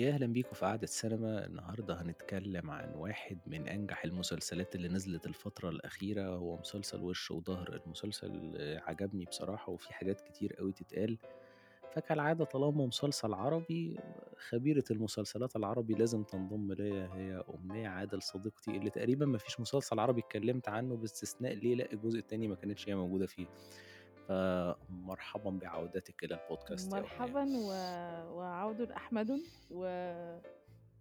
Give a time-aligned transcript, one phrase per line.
[0.00, 5.26] يا أهلا بيكم في قعدة سينما النهاردة هنتكلم عن واحد من أنجح المسلسلات اللي نزلت
[5.26, 6.28] الفترة الأخيرة.
[6.28, 7.80] هو مسلسل وش وظهر.
[7.86, 11.18] المسلسل آه، عجبني بصراحة وفي حاجات كتير قوي تتقال.
[11.92, 13.98] فكالعادة طالما مسلسل عربي
[14.48, 17.10] خبيرة المسلسلات العربي لازم تنضم ليا.
[17.14, 21.92] هي أمنية عادل صديقتي اللي تقريبا ما فيش مسلسل عربي اتكلمت عنه باستثناء ليه لا
[21.92, 23.46] الجزء التاني ما كانتش هي موجودة فيه.
[24.30, 27.70] فمرحبا بعودتك إلى البودكاست مرحبا و...
[28.36, 29.86] وعود أحمد و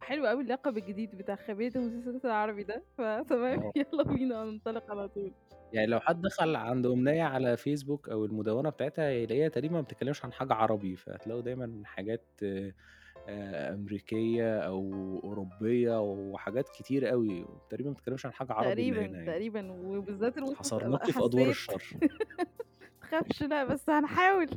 [0.02, 2.84] حلو قوي اللقب الجديد بتاع خبيرة المسلسلات العربي ده.
[2.98, 3.72] فتمام آه.
[3.76, 5.32] يلا بينا ننطلق على طول.
[5.74, 10.26] يعني لو حد دخل عند أمنية على فيسبوك أو المدونة بتاعتها يلاقيها تقريبا ما بتتكلمش
[10.26, 12.74] عن حاجة عربي فهتلاقوا دايما حاجات آه،
[13.28, 14.92] آه، أمريكية أو
[15.24, 19.26] أوروبية وحاجات كتير قوي تقريبا ما بتتكلمش عن حاجة عربي تقريبا يعني.
[19.26, 21.84] تقريبا وبالذات حصرناكي في حسيت الشر.
[23.10, 24.50] تخافش لا بس هنحاول.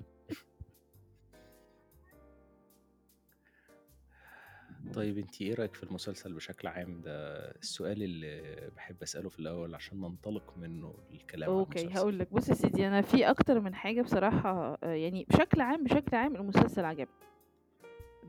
[4.94, 9.74] طيب انتي إيه رأيك في المسلسل بشكل عام؟ ده السؤال اللي بحب أسأله في الأول
[9.74, 11.98] عشان ننطلق منه الكلام عن أوكي المسلسل.
[12.00, 12.32] هقول لك.
[12.32, 16.36] بص يا سيدي أنا في أكتر من حاجة بصراحة آه، يعني بشكل عام بشكل عام
[16.36, 17.14] المسلسل عجبني.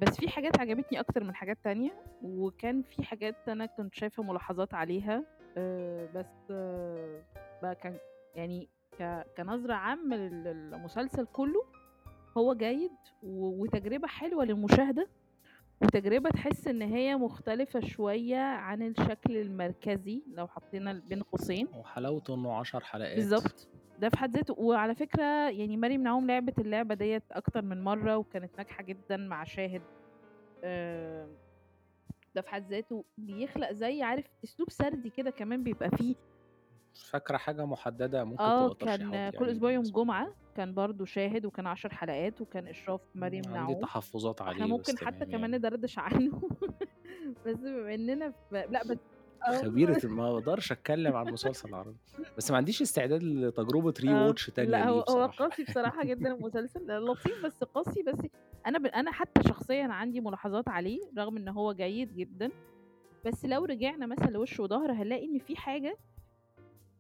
[0.01, 4.73] بس في حاجات عجبتني أكتر من حاجات تانية وكان في حاجات أنا كنت شايفة ملاحظات
[4.73, 5.23] عليها
[5.57, 7.23] آه، بس آه،
[7.61, 7.97] بقى كان
[8.35, 11.65] يعني ك- كنظرة عامة لل- للمسلسل كله
[12.37, 12.91] هو جيد
[13.23, 15.07] و- وتجربة حلوة للمشاهدة
[15.81, 21.67] وتجربة تحس إن هي مختلفة شوية عن الشكل المركزي لو حطينا بين قوسين.
[21.75, 23.15] وحلاوته إنه عشر حلقات.
[23.15, 23.67] بالظبط.
[23.99, 24.53] ده في حد ذاته.
[24.57, 29.43] وعلى فكرة يعني مريم نعوم لعبت اللعبة ديت أكتر من مرة وكانت ناجحة جدا مع
[29.43, 29.81] شاهد.
[32.35, 36.15] ده في حد ذاته بيخلق زي عارف أسلوب سردي كده كمان بيبقى فيه
[36.93, 40.73] فاكرة حاجة محددة ممكن آه تبقى ترشيحات كان كل يعني أسبوع يوم بالنسبة جمعة كان
[40.73, 43.81] برضو شاهد وكان عشر حلقات وكان إشراف مريم عندي نعوم.
[43.81, 45.57] تحفظات إحنا عليه ممكن بس حتى تمام كمان يعني.
[45.57, 46.41] ندردش عنه
[47.45, 48.97] بس بما إننا في لأ بس
[49.47, 51.97] آه خبيرة ما أقدرش أتكلم عن مسلسل عربي.
[52.37, 55.33] بس ما عنديش استعداد لتجربة ري آه واتش تانية لأ ليه هو هو بصراحة.
[55.49, 58.19] قاسي بصراحة جدا المسلسل لطيف بس قاسي بس
[58.67, 58.85] أنا ب...
[58.85, 62.49] أنا حتى شخصيا عندي ملاحظات عليه رغم إن هو جيد جدا.
[63.25, 66.12] بس لو رجعنا مثلا لوش وظهر هنلاقي إن في حاجة آه،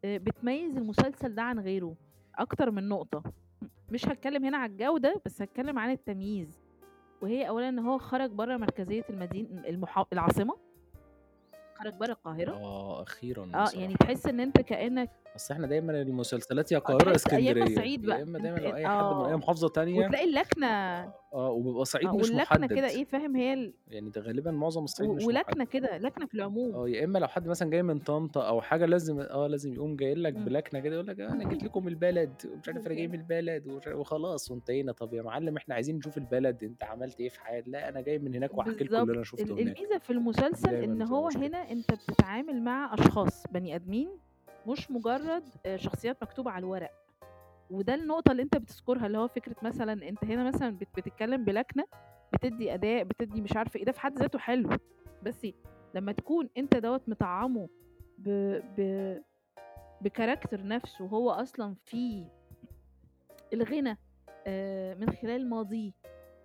[0.05, 1.95] بتميز المسلسل ده عن غيره
[2.35, 3.23] أكتر من نقطة.
[3.91, 6.59] مش هتكلم هنا على الجودة بس هتكلم عن التمييز.
[7.21, 10.05] وهي اولا إن هو خرج بره مركزية المدينة المحا...
[10.13, 10.55] العاصمة.
[11.75, 12.51] خرج بره القاهرة.
[12.51, 16.97] آه أخيرا آه يعني تحس إن أنت كأنك بس إحنا دايما المسلسلات يا آه، يا
[16.97, 19.69] تحس أيام إسكندرية الصعيد يا بقى إما دايما لو أي إن- حد من اي محافظة
[19.69, 20.05] تانية.
[20.05, 20.67] وتلاقي اللكنة.
[21.33, 23.73] آه وبيبقى صعيد آه مش واللكنة كده محدد إيه فاهم هي ال...
[23.87, 26.75] يعني ده غالبا معظم الصعيد مش ولكنة كده لكنة في العموم.
[26.75, 29.95] آه يا إما لو حد مثلا جاي من طنطا أو حاجة لازم آه لازم يقوم
[29.95, 30.33] جاي لك.
[30.33, 32.33] بلكنة كده يقول لك آه أنا جيت لكم البلد.
[32.53, 34.91] ومش عارف أنا جاي من البلد وخلاص وانتهينا.
[34.91, 38.19] طب يا معلم إحنا عايزين نشوف البلد أنت عملت إيه في حياتك؟ لا أنا جاي
[38.19, 39.59] من هناك وأحكي لكم اللي أنا شفته هناك.
[39.77, 44.09] الميزة في المسلسل إن هو هنا أنت بتتعامل مع أشخاص بني آدمين
[44.67, 46.91] مش مجرد آه، شخصيات مكتوبة على الورق.
[47.71, 51.83] وده النقطة اللي انت بتذكرها اللي هو فكرة مثلا انت هنا مثلا بت- بتتكلم بلكنة
[52.33, 54.69] بتدي أداء بتدي مش عارفة إيه ده في حد ذاته حلو.
[55.23, 55.47] بس
[55.95, 57.69] لما تكون انت دوت مطعمه
[58.17, 58.29] ب...
[58.77, 59.21] ب...
[60.01, 62.25] بكاركتر نفسه هو أصلا فيه
[63.53, 63.97] الغنى
[64.47, 65.91] آه، من خلال ماضيه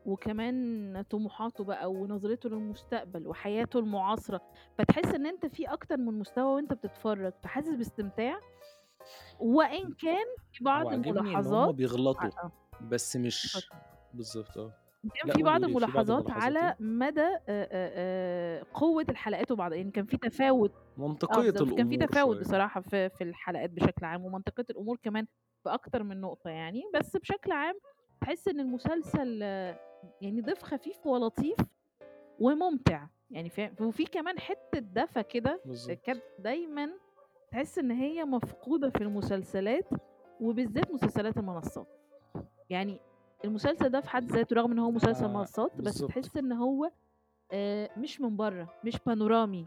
[0.06, 4.40] وكمان طموحاته بقى ونظرته للمستقبل وحياته المعاصرة.
[4.78, 8.40] فتحس إن أنت في أكتر من مستوى وأنت بتتفرج فحاسس باستمتاع.
[9.40, 12.52] وإن كان في بعض وعاجبني إن هم الملاحظات بيغلطوا ع- آه.
[12.90, 13.80] بس مش اتفضل.
[14.14, 14.72] بالظبط آه.
[15.14, 18.58] كان لأ في بعض قولي قولي في بعض الملاحظات الملاحظات على إيه؟ مدى آه، آه،
[18.58, 20.72] آه، قوة الحلقات وبعض يعني كان في تفاوت.
[20.74, 24.98] آه منطقية بالظبط كان في الأمور تفاوت بصراحة في في الحلقات بشكل عام ومنطقة الأمور
[25.02, 25.26] كمان
[25.64, 26.82] في أكتر من نقطة يعني.
[26.94, 27.74] بس بشكل عام
[28.20, 29.80] تحس إن المسلسل آه،
[30.20, 31.56] يعني ضيف خفيف ولطيف
[32.40, 33.06] وممتع.
[33.30, 35.60] يعني فاهم وفي كمان حتة دفى كده
[36.04, 36.90] كانت دايما
[37.50, 39.88] تحس إن هي مفقودة في المسلسلات
[40.40, 41.86] وبالذات مسلسلات المنصات.
[42.70, 43.00] يعني
[43.44, 46.90] المسلسل ده في حد ذاته رغم إن هو مسلسل آه منصات بس تحس إن هو
[47.52, 49.66] آه، مش من بره مش بانورامي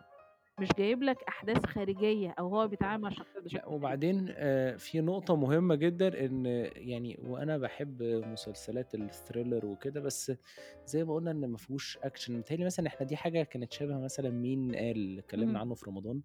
[0.61, 3.59] مش جايب لك أحداث خارجية أو هو بيتعامل مع بشكل خارجي.
[3.67, 10.31] وبعدين آه، في نقطة مهمة جدا إن يعني وأنا بحب مسلسلات ال thriller وكده بس
[10.85, 14.29] زي ما قلنا إن ما فيهوش اكشن متهيألي مثلا إحنا دي حاجة كانت شبه مثلا
[14.29, 15.59] مين قال اتكلمنا.
[15.59, 16.21] عنه في رمضان.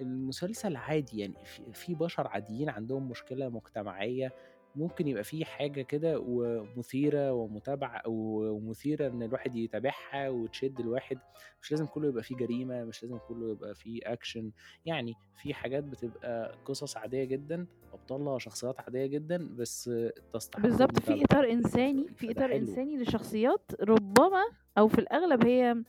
[0.00, 1.34] المسلسل عادي يعني
[1.72, 4.32] في بشر عاديين عندهم مشكلة مجتمعية
[4.76, 11.18] ممكن يبقى في حاجة كده ومثيرة ومتابعة ومثيرة إن الواحد يتابعها وتشد الواحد.
[11.62, 14.50] مش لازم كله يبقى فيه جريمة مش لازم كله يبقى فيه أكشن
[14.86, 19.90] يعني في حاجات بتبقى قصص عادية جدا أبطالها شخصيات عادية جدا بس
[20.32, 21.24] تستحق بالظبط في المتابعة.
[21.24, 22.58] إطار إنساني في إطار حلو.
[22.58, 24.42] إنساني لشخصيات ربما
[24.78, 25.82] أو في الأغلب هي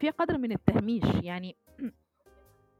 [0.00, 1.04] في قدر من التهميش.
[1.22, 1.56] يعني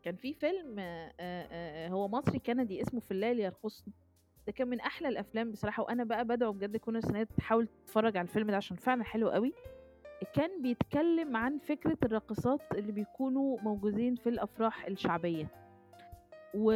[0.05, 3.93] كان في فيلم آه، آه، آه، هو مصري كندي اسمه في الليل يرقصني.
[4.50, 8.25] ده كان من أحلى الأفلام بصراحة وأنا بقى بدعو بجد كل هي تحاول تتفرج على
[8.29, 9.52] الفيلم ده عشان فعلا حلو قوي.
[10.35, 15.47] كان بيتكلم عن فكرة الراقصات اللي بيكونوا موجودين في الأفراح الشعبية.
[16.55, 16.73] و...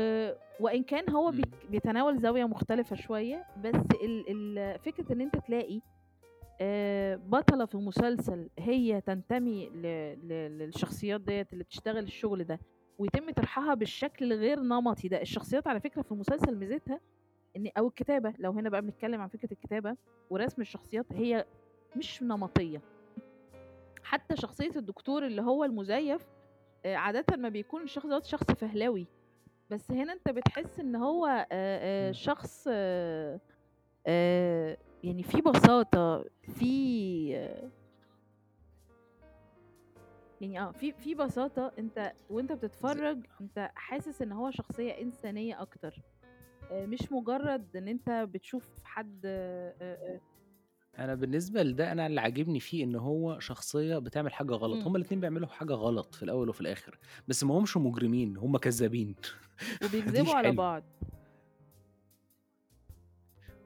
[0.60, 1.42] وإن كان هو بي...
[1.70, 3.74] بيتناول زاوية مختلفة شوية بس
[4.04, 4.24] ال...
[4.58, 4.78] ال...
[4.78, 5.80] فكرة إن أنت تلاقي
[6.60, 9.70] آه، بطلة في مسلسل هي تنتمي.
[10.24, 12.60] للشخصيات ديت اللي بتشتغل الشغل ده
[12.98, 15.22] ويتم طرحها بالشكل الغير نمطي ده.
[15.22, 17.00] الشخصيات على فكرة في المسلسل ميزتها
[17.56, 19.96] إن أو الكتابة لو هنا بقى بنتكلم عن فكرة الكتابة
[20.30, 21.44] ورسم الشخصيات هي
[21.96, 22.82] مش نمطية.
[24.02, 26.26] حتى شخصية الدكتور اللي هو المزيف
[26.84, 29.06] آه، عادة ما بيكون الشخص دوت شخص فهلوي
[29.70, 32.12] بس هنا أنت بتحس إن هو آه، آه،.
[32.12, 32.66] شخص
[35.04, 37.28] يعني في بساطة في
[40.40, 46.02] يعني آه في في بساطة أنت وأنت بتتفرج أنت حاسس إن هو شخصية إنسانية أكتر.
[46.72, 50.20] مش مجرد إن أنت بتشوف حد آه، آه،
[50.99, 54.76] أنا بالنسبة لده أنا اللي عاجبني فيه إن هو شخصية بتعمل حاجة غلط.
[54.76, 54.82] مم.
[54.82, 56.99] هما الاتنين بيعملوا حاجة غلط في الأول وفي الآخر.
[57.28, 59.14] بس ما همش مجرمين هما كذابين.
[59.84, 60.82] وبيكذبوا على بعض.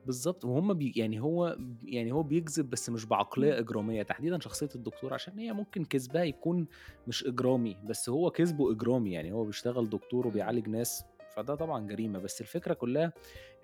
[0.07, 3.59] بالظبط وهم بي يعني هو يعني هو بيكذب بس مش بعقلية.
[3.59, 4.03] إجرامية.
[4.03, 6.67] تحديدا شخصية الدكتور عشان هي ممكن كذبها يكون
[7.07, 9.13] مش إجرامي بس هو كذبه إجرامي.
[9.13, 10.27] يعني هو بيشتغل دكتور.
[10.27, 11.05] وبيعالج ناس
[11.39, 13.13] فده طبعا جريمة بس الفكرة كلها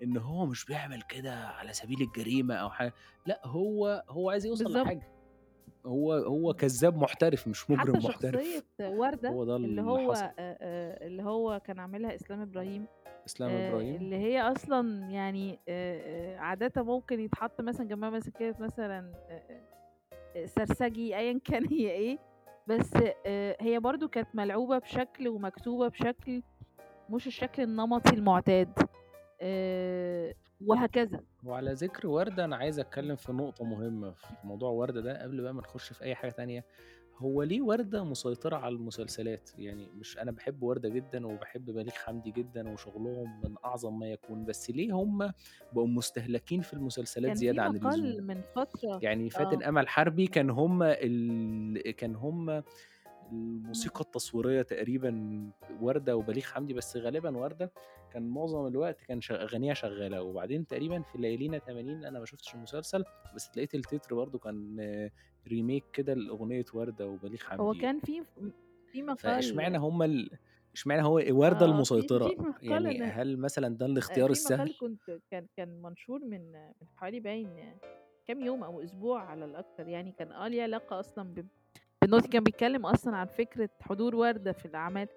[0.03, 2.93] إن هو مش بيعمل كده على سبيل الجريمة أو حاجة
[3.25, 4.83] لأ هو هو عايز يوصل بالظبط.
[4.83, 5.07] لحاجة.
[5.85, 8.63] هو هو كذاب محترف مش مجرم حتى محترف.
[8.81, 10.29] وردة هو ده اللي اللي هو حصل.
[10.39, 12.85] اللي هو كان عاملها إسلام إبراهيم.
[13.25, 13.95] إسلام آه، إبراهيم.
[13.95, 21.39] اللي هي أصلا يعني آه، عادة ممكن يتحط مثلا جنبها كده مثلا آه، سرسجي أيا
[21.45, 22.19] كان هي إيه
[22.67, 22.91] بس
[23.25, 26.41] آه، هي برضو كانت ملعوبة بشكل ومكتوبة بشكل
[27.09, 28.69] مش الشكل النمطي المعتاد.
[29.41, 30.33] آه،
[30.65, 31.19] وهكذا.
[31.43, 35.53] وعلى ذكر وردة أنا عايز أتكلم في نقطة مهمة في موضوع وردة ده قبل بقى
[35.53, 36.65] ما نخش في أي حاجة تانية.
[37.17, 42.31] هو ليه وردة مسيطرة على المسلسلات؟ يعني مش أنا بحب وردة جدا وبحب بليغ حمدي
[42.31, 45.31] جدا وشغلهم من أعظم ما يكون بس ليه هم
[45.73, 48.99] بقوا مستهلكين في المسلسلات كان زيادة عن اللزوم؟ من فترة.
[49.01, 49.69] يعني فاتن آه.
[49.69, 51.91] أمل حربي كان هم ال...
[51.95, 52.63] كان هم
[53.31, 55.41] الموسيقى التصويرية تقريبا
[55.81, 57.71] وردة وبليغ حمدي بس غالبا وردة
[58.11, 59.41] كان معظم الوقت كان شغ...
[59.41, 60.21] أغانيها شغالة.
[60.21, 63.03] وبعدين تقريبا في ليالينا 80 أنا ما شفتش المسلسل
[63.35, 65.11] بس لقيت التتر برضو كان آه،
[65.47, 68.23] ريميك كده لأغنية وردة وبليغ هو حمدي كان في
[68.87, 70.29] في مقال فاشمعنى هم ال...
[70.73, 74.31] اشمعنى هو وردة آه في المسيطرة؟ في يعني أنا هل مثلا ده آه، الاختيار في
[74.31, 77.77] السهل؟ كنت كان كان منشور من من حوالي باين
[78.27, 81.33] كام يوم أو أسبوع على الاكثر يعني كان آه ليه علاقة أصلا
[81.95, 85.07] ب- بالنوتي كان بيتكلم أصلا عن فكرة حضور وردة في الأعمال.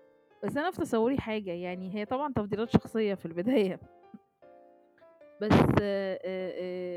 [0.45, 3.81] بس أنا في تصوري حاجة يعني هي طبعا تفضيلات شخصية في البداية.
[5.43, 5.53] بس
[5.83, 6.53] آه، آه،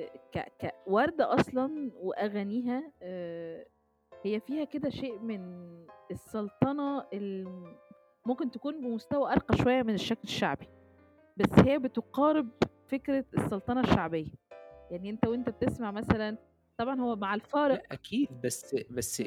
[0.07, 2.91] آه، ك ك وردة أصلا وأغانيها
[4.23, 5.41] هي فيها كده شيء من
[6.11, 7.05] السلطنة
[8.25, 10.67] ممكن تكون بمستوى أرقى شوية من الشكل الشعبي.
[11.37, 12.49] بس هي بتقارب
[12.87, 14.31] فكرة السلطنة الشعبية.
[14.91, 16.37] يعني أنت وأنت بتسمع مثلا
[16.81, 19.21] طبعا هو مع الفارق لا أكيد بس بس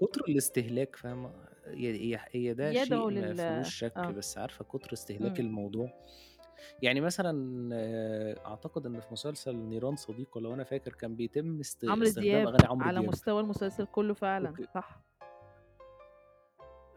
[0.00, 1.32] كتر الاستهلاك فاهمة؟
[1.66, 4.10] هي ده شيء لل شك آه.
[4.10, 5.46] بس عارفة كتر استهلاك مم.
[5.46, 5.92] الموضوع.
[6.82, 11.84] يعني مثلا آه، أعتقد إن في مسلسل نيران صديقه لو أنا فاكر كان بيتم است-
[11.84, 13.10] عمرو استخدام دياب أغاني عمرو على دياب.
[13.12, 15.00] مستوى المسلسل كله فعلا وك- صح.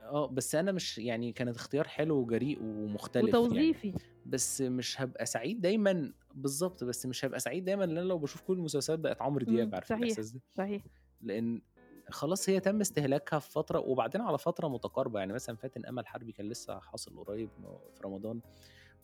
[0.03, 3.37] آه بس أنا مش يعني كانت اختيار حلو وجريء ومختلف يعني.
[3.37, 3.93] وتوظيفي.
[4.25, 8.53] بس مش هبقى سعيد دايما بالظبط بس مش هبقى سعيد دايما لأن لو بشوف كل
[8.53, 9.75] المسلسلات بقت عمرو دياب مم.
[9.75, 10.83] عارف صحيح الإحساس ده صحيح
[11.21, 11.61] لأن
[12.09, 16.31] خلاص هي تم استهلاكها في فترة وبعدين على فترة متقاربة يعني مثلا فاتن أمل حربي
[16.31, 17.49] كان لسه حاصل قريب
[17.93, 18.41] في رمضان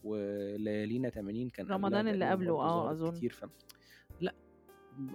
[0.04, 3.46] وليالينا 80 كان رمضان اللي قبله آه أظن كتير ف
[4.20, 4.34] لأ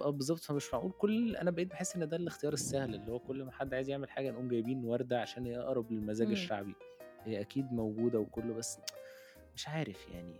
[0.01, 3.43] آه بالظبط فمش معقول كل أنا بقيت بحس إن ده الاختيار السهل اللي هو كل
[3.43, 6.33] ما حد عايز يعمل حاجة نقوم جايبين وردة عشان هي اقرب للمزاج مم.
[6.33, 6.75] الشعبي
[7.25, 8.79] هي أكيد موجودة وكله بس
[9.55, 10.39] مش عارف يعني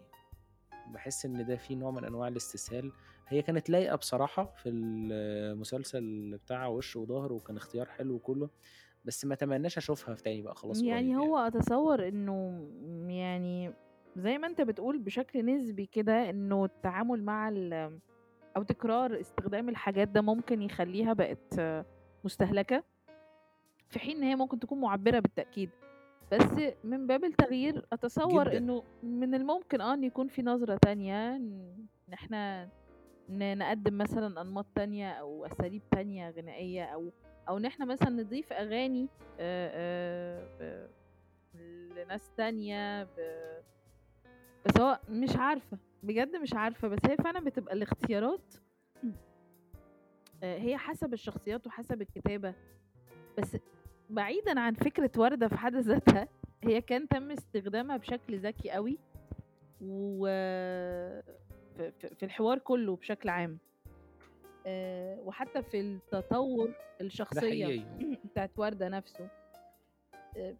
[0.94, 2.91] بحس إن ده فيه نوع من أنواع الاستسهال.
[3.27, 8.50] هي كانت لايقة بصراحة في المسلسل بتاع وش وظهر وكان اختيار حلو وكله
[9.06, 11.17] بس ما تمناش أشوفها في تاني بقى خلاص يعني يعني.
[11.17, 12.67] هو أتصور إنه
[13.10, 13.74] يعني
[14.15, 18.00] زي ما أنت بتقول بشكل نسبي كده إنه التعامل مع ال
[18.58, 21.62] أو تكرار استخدام الحاجات ده ممكن يخلّيها بقت
[22.24, 22.84] مستهلكة،
[23.89, 25.70] في حين إن هي ممكن تكون مُعبّرة بالتأكيد،
[26.31, 28.57] بس من باب التغيير أتصوّر جدًا.
[28.57, 32.69] إنه من الممكن آه إن يكون في نظرة تانية إن إحنا
[33.29, 37.12] ن نقدّم مثلًا أنماط تانية أو أساليب تانية غنائية أو
[37.50, 38.53] أو إن إحنا مثلًا نضيف
[40.60, 40.88] ب
[41.96, 43.10] لناس تانية ب
[44.65, 48.53] بس هو مش عارفة، بجد مش عارفة، بس هي فعلًا بتبقى الاختيارات
[50.43, 52.53] آآ هي حسب الشخصيات وحسب الكتابة،
[53.38, 53.57] بس
[54.10, 56.28] بعيدًا عن فكرة وردة في حد ذاتها،
[56.64, 58.98] هي كان تم استخدامها بشكل ذكي أوي،
[59.82, 60.26] و
[61.90, 63.58] في الحوار كلّه بشكل عام.
[64.66, 67.86] آآ وحتى في التطوّر الشخصية.
[68.26, 69.30] بتاعة وردة نَفْسه.
[70.38, 70.56] آآ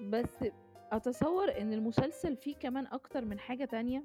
[0.00, 0.44] بس
[0.92, 4.04] أتصوّر إن المسلسل فيه كمان أكتر من حاجة تانية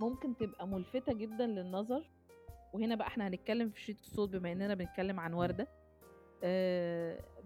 [0.00, 2.10] ممكن تبقى مُلفتة جدًا للنظر،
[2.72, 5.34] وهنا بقى إحنا هنتكلّم في شريط الصوت بما إننا بنتكلّم عن.
[5.34, 5.68] وردة،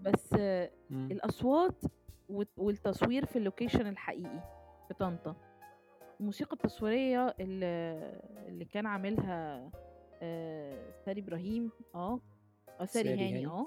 [0.03, 1.11] بس إمم.
[1.11, 1.83] الأصوات
[2.29, 4.41] والت والتصوير في الlocation الحقيقي
[4.89, 5.37] في طنطا.
[6.21, 7.65] الموسيقى التصويرية ال
[8.49, 9.71] اللي كان عاملها
[10.23, 12.21] آآ ساري إبراهيم آه،
[12.81, 13.47] آه ساري هاني.
[13.47, 13.67] آه،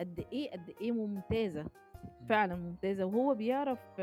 [0.00, 2.26] قد إيه، قد ممتازة، إمم.
[2.28, 3.98] فعلًا ممتازة، وهو بيعرف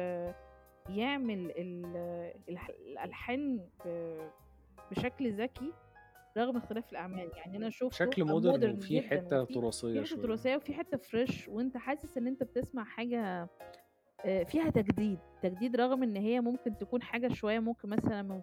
[0.89, 1.85] يعمل ال
[2.49, 4.17] الح الألحان ب
[4.91, 5.73] بشكل ذكي
[6.37, 10.01] رغم اختلاف الأعمال، يعني أنا شُفته بشكل آه modern modern وفيه جدًا حتّة وفيه تراثية
[10.01, 10.25] في حتّة شوية.
[10.25, 13.49] تراثية وفيه حتّة fresh وأنت حاسس إن أنت بتسمع حاجة
[14.25, 18.41] آآ فيها تجديد، تجديد رغم إن هي ممكن تكون حاجة شوية ممكن مثلًا من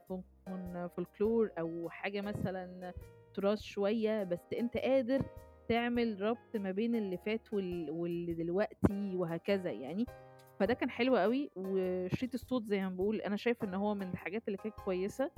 [0.48, 2.92] من folklore أو حاجة مثلًا
[3.34, 5.22] تراث شوية، بس أنت قادر
[5.68, 10.04] تعمل ربط ما بين اللي فات وال واللي دلوقتي وهكذا يعني،
[10.60, 14.42] فده كان حلو أوي، وشريط الصوت زي ما باقول أنا شايفة إن هو من الحاجات
[14.48, 15.30] اللي كانت كويسة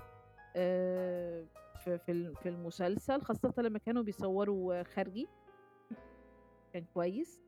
[0.57, 1.47] آآ
[1.87, 5.29] في في ال في المسلسل، خاصةً لمّا كانوا بيصوّروا خارجي.
[6.73, 7.41] كان كويس.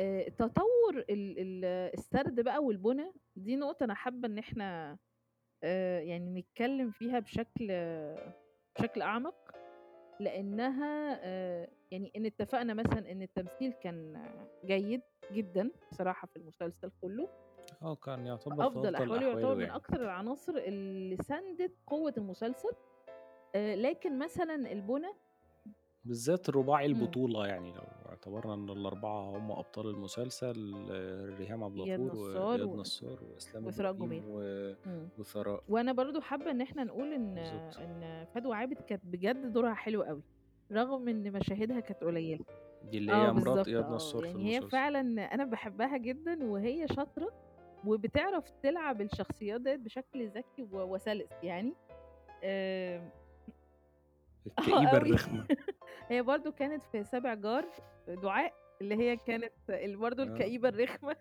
[0.00, 4.98] آآ تطوّر ال ال السرد بقى والبُنى، دي نقطة أنا حابة إن إحنا
[5.64, 7.66] آآ يعني نتكلّم فيها بشكل
[8.76, 9.34] بشكل أعمق،
[10.20, 14.16] لإنها آآ يعني إن اتفقنا مثلًا إن التمثيل كان
[14.64, 15.00] جيد
[15.32, 17.28] جدًا بصراحة في المسلسل كلّه.
[17.82, 19.74] آه، كان يعتبر أفضل أحواله يعتبر من يعني.
[19.74, 22.72] أكتر العناصر اللي ساندت قوة المسلسل،
[23.56, 25.12] لكن مثلًا البُنى
[26.04, 26.94] بالذات الرباعي إمم.
[27.00, 30.74] البطولة يعني لو اعتبرنا إن ال4 هم أبطال المسلسل
[31.38, 34.22] ريهام عبد الغفور وإياد نصار وإسراء إبراهيم جميل.
[34.26, 34.40] و
[34.86, 35.08] إمم.
[35.18, 35.62] وثراء.
[35.68, 37.76] وأنا برضه حابة إن إحنا نقول إن بالضبط.
[37.78, 40.22] إن فدوى عابد كانت بجد دورها حلو أوي،
[40.72, 42.44] رغم إن مشاهدها كانت قليلة.
[42.90, 44.70] دي اللي آه هي مرات بالضبط إياد آه، نصار في يعني هي المسلسل.
[44.70, 47.32] فعلًا أنا باحبها جدًا وهي شاطرة،
[47.86, 51.74] وبتعرف تلعب الشخصيات ديّة بشكل ذكي وسَلِس يعني.
[52.44, 53.19] آآ
[54.46, 54.96] آه الكئيبة أوي.
[54.96, 55.46] الرخمة.
[56.10, 57.64] هي برضه كانت في سابع جار،
[58.08, 60.26] دعاء اللي هي كانت برضه آه.
[60.26, 61.16] الكئيبة الرخمة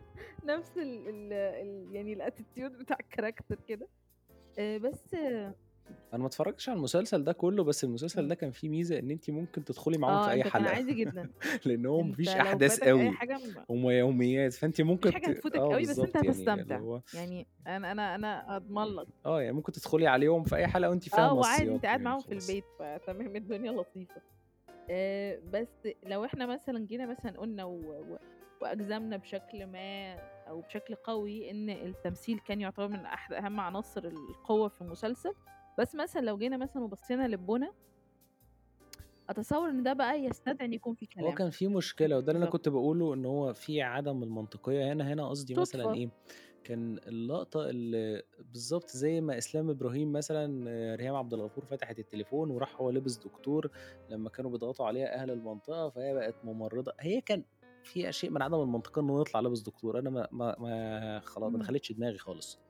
[0.44, 3.88] نفس ال ال يعني الattitude بتاع الcharacter كده.
[4.58, 5.14] آآ بس
[6.12, 8.28] أنا ما اتفرّجتش على المسلسل ده كلّه، بس المسلسل إمم.
[8.28, 10.74] ده كان فيه ميزة إن أنتِ ممكن تدخلي معاهم في آه، أي أنت كان حلقة،
[10.74, 11.32] عادي جدًا.
[11.66, 14.80] لإن هو ما أنت فيش لو أحداث فاتك أي أوي، حاجة م هم يوميات، فيش
[14.80, 16.76] ممكن حاجة ت هتفوتك آه أوي، بس بالضبط، يعني اللي هتستمتع.
[16.80, 19.06] هو يعني أنا أنا أنا أضمن لك.
[19.26, 22.04] آه، يعني ممكن تدخلي عليهم في أي حلقة وأنتِ آه، فاهمة وعادي السياق قاعد يعني
[22.04, 22.42] معاهم في خلاص.
[22.48, 24.20] البيت، فتمام الدنيا لطيفة.
[24.90, 27.72] آآ بس لو إحنا مثلًا جينا مثلًا قُلنا و
[28.12, 28.18] و
[28.62, 30.14] وأجزمنا بشكل ما
[30.48, 35.34] أو بشكل قوي إن التمثيل كان يعتبر من أحد أهم عناصر القوة في المسلسل،
[35.78, 37.68] بس مثلًا لو جينا مثلًا وبصينا للبُنى
[39.28, 41.32] أتصوّر إن ده بقى يستدعي إن يكون في هو كلام.
[41.32, 42.52] كان في مشكلة وده اللي بالضبط.
[42.52, 45.94] كنت باقوله، إن هو في عدم المنطقية هنا، هنا قصدي مثلًا.
[45.94, 46.10] إيه،
[46.64, 50.64] كان اللقطة اللي بالضبط زي ما إسلام إبراهيم مثلًا
[50.96, 53.70] ريهام عبد الغفور فتحت التليفون وراح هو لبس دكتور
[54.08, 57.44] لمّا كانوا بيضغطوا عليها أهل المنطقة، فهي بقت ممرضة، هي كان
[57.82, 61.58] فيها شيء من عدم المنطقية إنه يطلع لابس دكتور، أنا ما ما ما خلا ما.
[61.58, 62.60] دخلتش دماغي خالص.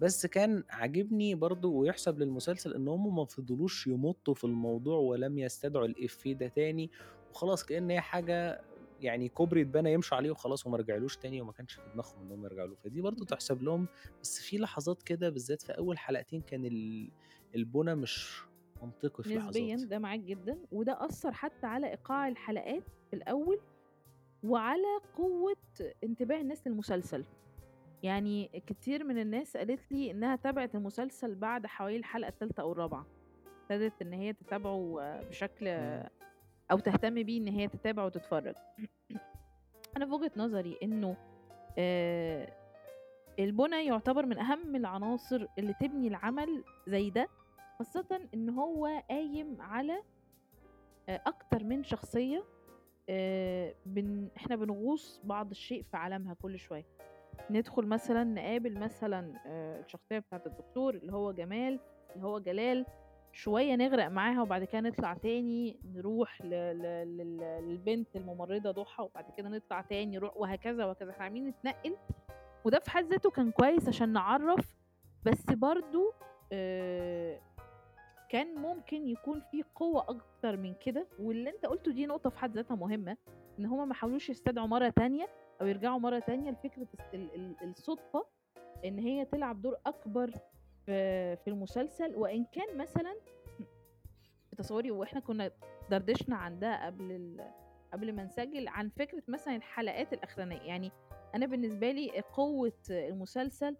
[0.00, 5.86] بس كان عاجبني برضه ويُحسب للمسلسل إن هم ما فضلوش يمطّوا في الموضوع ولم يستدعوا
[5.86, 6.90] الإفيه ده تاني،
[7.30, 8.62] وخلاص كأن هي حاجة
[8.98, 12.44] يعني كوبري اتبنى يمشوا عليه وخلاص وما رجعلوش تاني وما كانش في دماغهم إن هم
[12.44, 13.26] يرجعوا له، فدي اهم.
[13.28, 13.88] تُحسب لهم،
[14.22, 17.10] بس في لحظات كده بالذات في أول حلقتين كان ال
[17.54, 18.42] البُنى مش
[18.82, 19.86] منطقي في نسبيًا لحظات.
[19.90, 23.60] ده معاك جدًا، وده أثّر حتى على إيقاع الحلقات في الأول،
[24.44, 24.82] وعلى
[25.14, 25.56] قوة
[26.04, 27.26] انتباه الناس للمسلسل.
[28.02, 33.06] يعني كتير من الناس قالت لي إنها تابعت المسلسل بعد حوالي الحلقة التالتة أو الرابعة،
[33.62, 35.68] ابتدت إن هي تتابعه بشكل.
[36.70, 38.54] أو تهتم بيه إن هي تتابع وتتفرّج.
[39.96, 41.16] أنا في وجهة نظري إنه
[41.78, 42.52] آآ
[43.38, 47.28] البُنى يُعتبر من أهم العناصر اللي تبني العمل زي ده،
[47.78, 50.02] خاصةً إن هو قايم على
[51.08, 52.44] آآ أكتر من شخصية
[53.08, 56.86] آآ بن إحنا بنغوص بعض الشيء في عالمها كل شوية.
[57.50, 61.80] ندخل مثلًا نقابل مثلًا آآ الشخصية بتاعة الدكتور اللي هو جمال،
[62.16, 62.86] اللي هو جلال،
[63.32, 70.16] شوية نغرق معاها وبعد كده نطلع تاني نروح للبنت الممرضة ضُحى وبعد كده نطلع تاني
[70.16, 71.10] نروح وهكذا، وهكذا.
[71.10, 71.96] إحنا عمالين نتنقل
[72.64, 74.76] وده في حد ذاته كان كويس عشان نعرّف،
[75.24, 76.12] بس برضه
[76.52, 77.40] آآ
[78.28, 82.54] كان ممكن يكون في قوة أكتر من كده، واللي أنت قُلته دي نقطة في حد
[82.54, 83.16] ذاتها مهمة،
[83.58, 85.26] إن هُم ما حاولوش يستدعوا مرّة تانية
[85.60, 88.26] أو يرجعوا مرّة تانية لفكرة الس ال ال الصُدفة
[88.84, 90.30] إن هي تلعب دور أكبر
[91.36, 93.16] في المسلسل، وإن كان مثلًا
[94.50, 95.50] في تصوّري وإحنا كنا
[95.90, 97.40] دردشنا عن ده قبل
[97.92, 100.90] قبل ما نسجل، عن فكرة مثلًا الحلقات الأخرانية، يعني
[101.34, 103.76] أنا بالنسبة لي قوة المسلسل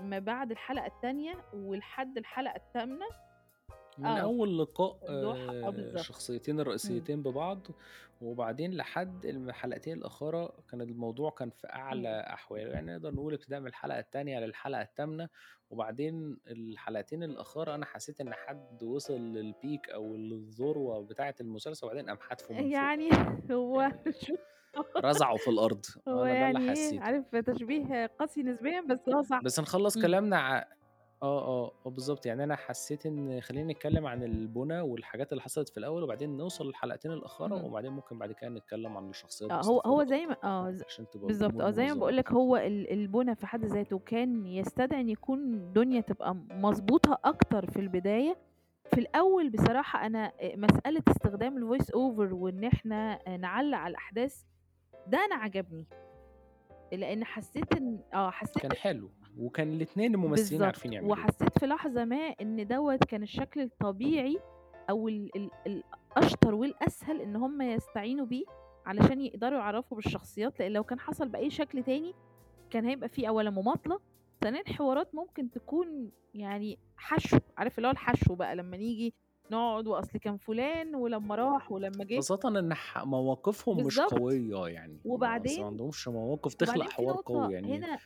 [0.00, 3.06] ما بعد الحلقة التانية ولحد الحلقة التامنة
[4.02, 5.70] من آه، أول لقاء ضُحى آه.
[5.94, 6.60] الشخصيتين إمم.
[6.60, 7.66] الرئيسيتين ببعض،
[8.20, 12.32] وبعدين لحد الحلقتين الأخَرى كان الموضوع كان في أعلى إمم.
[12.34, 15.28] أحواله، يعني نقدر نقول ابتداءً من الحلقة التانية للحلقة التامنة،
[15.70, 22.18] وبعدين الحلقتين الأخَرى أنا حسيت إن حد وصل للpeak أو للذروة بتاعة المسلسل وبعدين قام
[22.40, 22.56] فوق.
[22.60, 23.08] يعني
[23.52, 23.92] هو يعني
[25.04, 26.98] رزعه في الأرض، هو يعني.
[26.98, 29.40] عارف تشبيه قاسي نسبيًا بس هو صح.
[29.44, 30.06] بس نخلّص إمم.
[30.06, 30.64] كلامنا
[31.22, 35.68] آه، آه، آه بالضبط، يعني أنا حسيت إن خلّينا نتكلم عن البُنى والحاجات اللي حصلت
[35.68, 37.64] في الأول، وبعدين نوصل للحلقتين الأخَرى، اهم.
[37.64, 40.70] وبعدين ممكن بعد كده نتكلم عن الشخصيات آه، هو هو باستفاضة زي ما أكتر، آه،
[40.70, 42.32] ز عشان تبقى بالضبط الأمور آه، زي ما منظمة باقول لك.
[42.32, 47.80] هو ال البُنى في حد ذاته كان يستدعي إن يكون الدنيا تبقى مضبوطة أكتر في
[47.80, 48.36] البداية،
[48.94, 54.42] في الأول بصراحة أنا آآ مسألة استخدام الvoice over وإن إحنا نعلّق على الأحداث،
[55.06, 55.86] ده أنا عجبني.
[56.92, 61.12] لإن حسيت إن آه، حسيت كان حلو، وكان الاتنين الممثلين عارفين يعملوه.
[61.12, 64.38] وحسيت في لحظة ما إن دوّة كان الشكل الطبيعي
[64.90, 65.82] أو ال ال
[66.16, 68.44] الأشطر والأسهل إن هُم يستعينوا بيه
[68.86, 72.14] علشان يقدروا يعرّفوا بالشخصيات، لإن لو كان حصل بأي شكل تاني
[72.70, 73.98] كان هيبقى في أولًا مماطلة،
[74.40, 79.14] ثانيًا حوارات ممكن تكون يعني حشو، عارف اللي هو الحشو بقى لمّا نيجي
[79.50, 82.16] نقعد وأصل كان فلان ولمّا راح ولمّا جه.
[82.16, 84.12] خاصةً ح مواقفهم مش بالضبط.
[84.14, 87.98] قوية يعني، أصل ما وبعدين عندهمش مواقف تخلق وبعدين حوار قوي، يعني هنا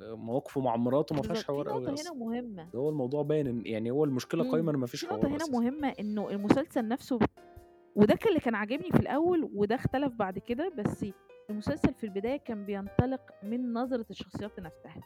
[0.00, 1.94] مواقفه مع مراته ما فيهاش حوار نقطة
[2.40, 2.68] هنا.
[2.72, 5.46] ده هو الموضوع باين إن يعني هو المشكلة قايمة إمم، إن ما فيش حوار هنا.
[5.52, 7.18] مهمة إنه المسلسل نفسه
[7.96, 11.06] وده كان اللي كان عاجبني في الأول وده اختلف بعد كده، بس
[11.50, 15.02] المسلسل في البداية كان بينطلق من نظرة الشخصيات لنفسها.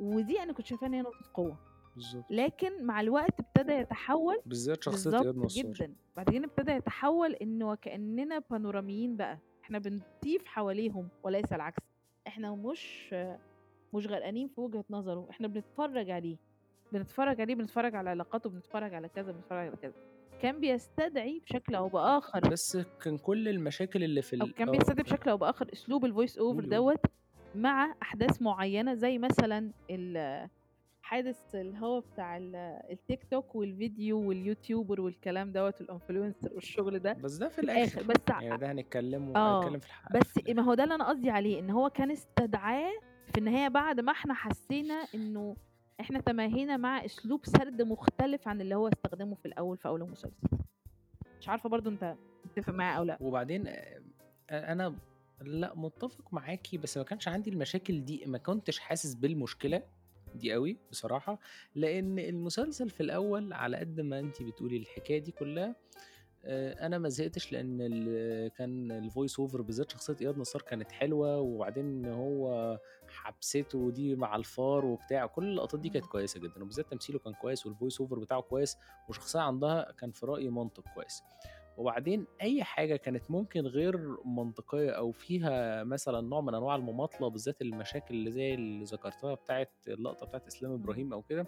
[0.00, 1.56] ودي أنا كنت شايفاها إن هي نقطة قوة،
[1.94, 2.24] بالضبط.
[2.30, 5.64] لكن مع الوقت ابتدى يتحول بالذات إياد نصار.
[5.64, 11.82] جدًا، بعد كده ابتدى يتحول إنه وكأننا بانوراميين بقى، إحنا بنطيف حواليهم وليس العكس،
[12.26, 13.14] إحنا مش
[13.94, 16.36] مش غرقانين في وجهة نظره، إحنا بنتفرج عليه،
[16.92, 19.92] بنتفرج عليه، بنتفرج على علاقاته، بنتفرج على كذا، بنتفرج على كذا.
[20.42, 24.72] كان بيستدعي بشكل أو بآخر بس كان كل المشاكل اللي في أو ال كان آه،
[24.72, 25.02] بيستدعي.
[25.02, 25.30] بشكل
[25.72, 26.66] أسلوب الvoice over قولي، قولي.
[26.68, 26.98] دوّة
[27.54, 30.48] مع أحداث معيّنة زي مثلًا ال
[31.02, 32.56] حادث اللي هو بتاع ال
[32.90, 38.42] التيك توك والفيديو واليوتيوبر والكلام دوّة والinfluencer والشغل ده بس ده في الآخر، الآخر، بس
[38.42, 40.62] يعني ده هنتكلمه آه، هنتكلم في الح بس ما.
[40.62, 42.92] هو ده اللي أنا قصدي عليه، إن هو كان استدعاه
[43.36, 45.56] في النهاية بعد ما إحنا حسينا إنه
[46.00, 50.48] إحنا تماهينا مع أسلوب سرد مختلف عن اللي هو استخدمه في الأول في أول المسلسل.
[51.40, 54.02] مش عارفة برضه أنت متفق معايا أو لأ؟ وبعدين آآ
[54.50, 54.94] أنا
[55.40, 59.82] لأ متّفق معاكِ، بس ما كانش عندي المشاكل دي، ما كنتش حاسس بالمشكلة
[60.34, 61.38] دي أوي بصراحة،
[61.74, 65.76] لإن المسلسل في الأول على قد ما أنتِ بتقولي الحكاية دي كلّها،
[66.48, 72.06] آآ أنا ما زهقتش ال كان الvoice over بالذات شخصية إياد نصار كانت حلوة، وبعدين
[72.06, 72.78] هو
[73.08, 76.12] حبسته دي مع الفار وبتاع، كل اللقطات دي كانت إمم.
[76.12, 78.78] كويسة جدًا، وبالذات تمثيله كان كويس والvoice over بتاعه كويس،
[79.08, 81.22] وشخصية عندها كان في رأيي منطق كويس.
[81.76, 87.62] وبعدين أي حاجة كانت ممكن غير منطقية أو فيها مثلًا نوع من أنواع المماطلة، بالذات
[87.62, 90.82] المشاكل اللي زي اللي ذكرتها بتاعة اللقطة بتاعة إسلام إمم.
[90.82, 91.46] إبراهيم أو كده،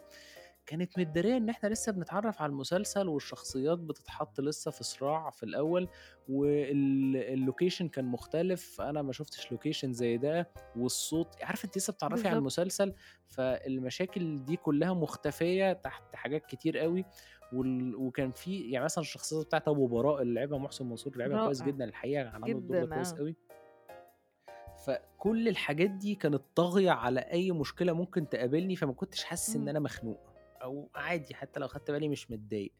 [0.69, 5.89] كانت متدارية إن إحنا لسه بنتعرّف على المسلسل والشخصيات بتتحط لسه في صراع في الأول،
[6.29, 12.29] وال الlocation كان مختلف، أنا ما شُفتش location زي ده، والصوت عارفة أنتِ لسه بتتعرّفي
[12.29, 12.39] على.
[12.39, 12.95] المسلسل،
[13.27, 17.05] فالمشاكل دي كلّها مختفية تحت حاجات كتير أوي،
[17.53, 21.63] وال وكان في يعني مثلًا الشخصية بتاعة أبو براء اللي لعبها محسن منصور لعبها كويس.
[21.63, 23.19] جدًا الحقيقة، عمل الدور ده كويس آه.
[23.19, 23.37] أوي.
[24.87, 29.69] فكل الحاجات دي كانت طاغية على أي مشكلة ممكن تقابلني، فما كنتش حاسس إمم.
[29.69, 30.21] أنا مخنوق،
[30.63, 32.73] أو عادي حتى لو خدت بالي مش متضايق.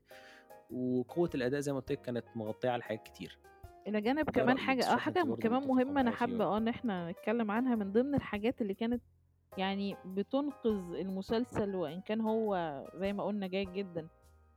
[0.71, 3.39] وقوة الأداء زي ما قُلت كانت مغطية على حاجات كتير.
[3.87, 7.51] إلى جانب كمان عارف أنتِ حاجة برضه كمان فيه والّا حابة آه إن إحنا نتكلم
[7.51, 9.03] عنها من ضمن الحاجات اللي كانت
[9.59, 14.09] يعني بتنقذ المسلسل وإن كان هو زي ما قُلنا جيد جدًا،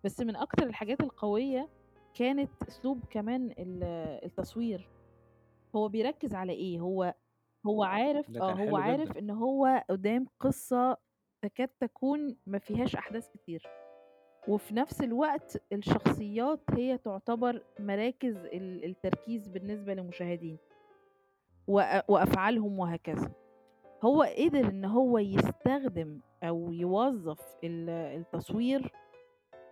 [0.04, 1.70] بس من أكتر الحاجات القوية
[2.14, 3.84] كانت أسلوب كمان ال
[4.26, 4.90] التصوير،
[5.76, 7.14] هو بيركّز على إيه، هو
[7.66, 9.20] هو عارف آه، كان هو حلو عارف جدًا.
[9.20, 10.98] إن هو قدّام قصة
[11.42, 13.68] تكاد تكون ما فيهاش أحداث كتير،
[14.48, 20.58] وفي نفس الوقت الشخصيات هي تعتبر مراكز ال التركيز بالنسبة للمشاهدين.
[21.68, 23.32] وأ وأفعالهم وهكذا.
[24.04, 28.92] هو قدر إن هو يستخدم أو يوظّف ال التصوير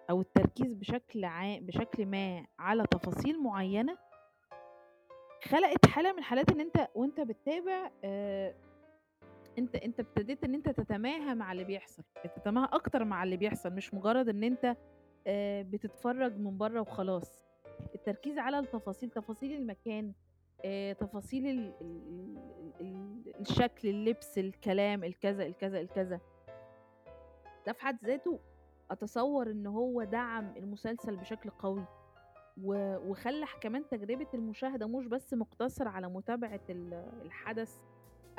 [0.10, 3.98] أو التركيز بشكل عا بشكل ما على تفاصيل معيّنة
[5.44, 7.92] خلقت حالة من حالات إن أنت وأنت بتتابع
[9.60, 12.04] آآ أنت أنت ابتديت إن أنت تتماهى مع اللي بيحصل،
[12.36, 14.76] تتماهى أكتر مع اللي بيحصل، مش مجرد إن أنت
[15.28, 17.50] آآ بتتفرّج من برّه وخلاص.
[17.96, 20.14] التركيز على التفاصيل، تفاصيل المكان،
[20.66, 22.38] آآ تفاصيل ال ال
[22.82, 26.20] ال الشكل، اللبس، الكلام، الكذا، الكذا، الكذا.
[27.68, 28.40] ده في حد ذاته
[28.92, 31.86] أتصوّر إن هو دعم المسلسل بشكل قوي،
[32.58, 36.94] وخلّى كمان تجربة المشاهدة مش بس مقتصرة على متابعة ال
[37.26, 37.80] الحدث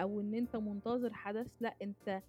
[0.02, 2.22] أو إن أنت منتظر حدث، لأ أنت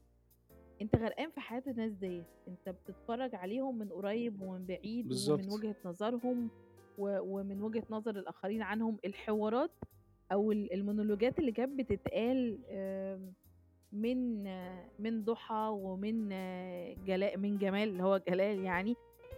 [0.81, 5.51] أنت غرقان في حياة الناس ديّة، أنت بتتفرّج عليهم من قريب ومن بعيد ومن بالضبط.
[5.53, 6.49] وجهة نظرهم
[6.97, 9.71] و ومن وجهة نظر الآخرين عنهم، الحوارات
[10.31, 13.33] أو ال المونولوجات اللي كانت بتتقال آمم
[13.93, 14.43] من
[14.99, 16.29] من ضحى ومن
[17.05, 18.95] جلا من جمال اللي هو جلال يعني،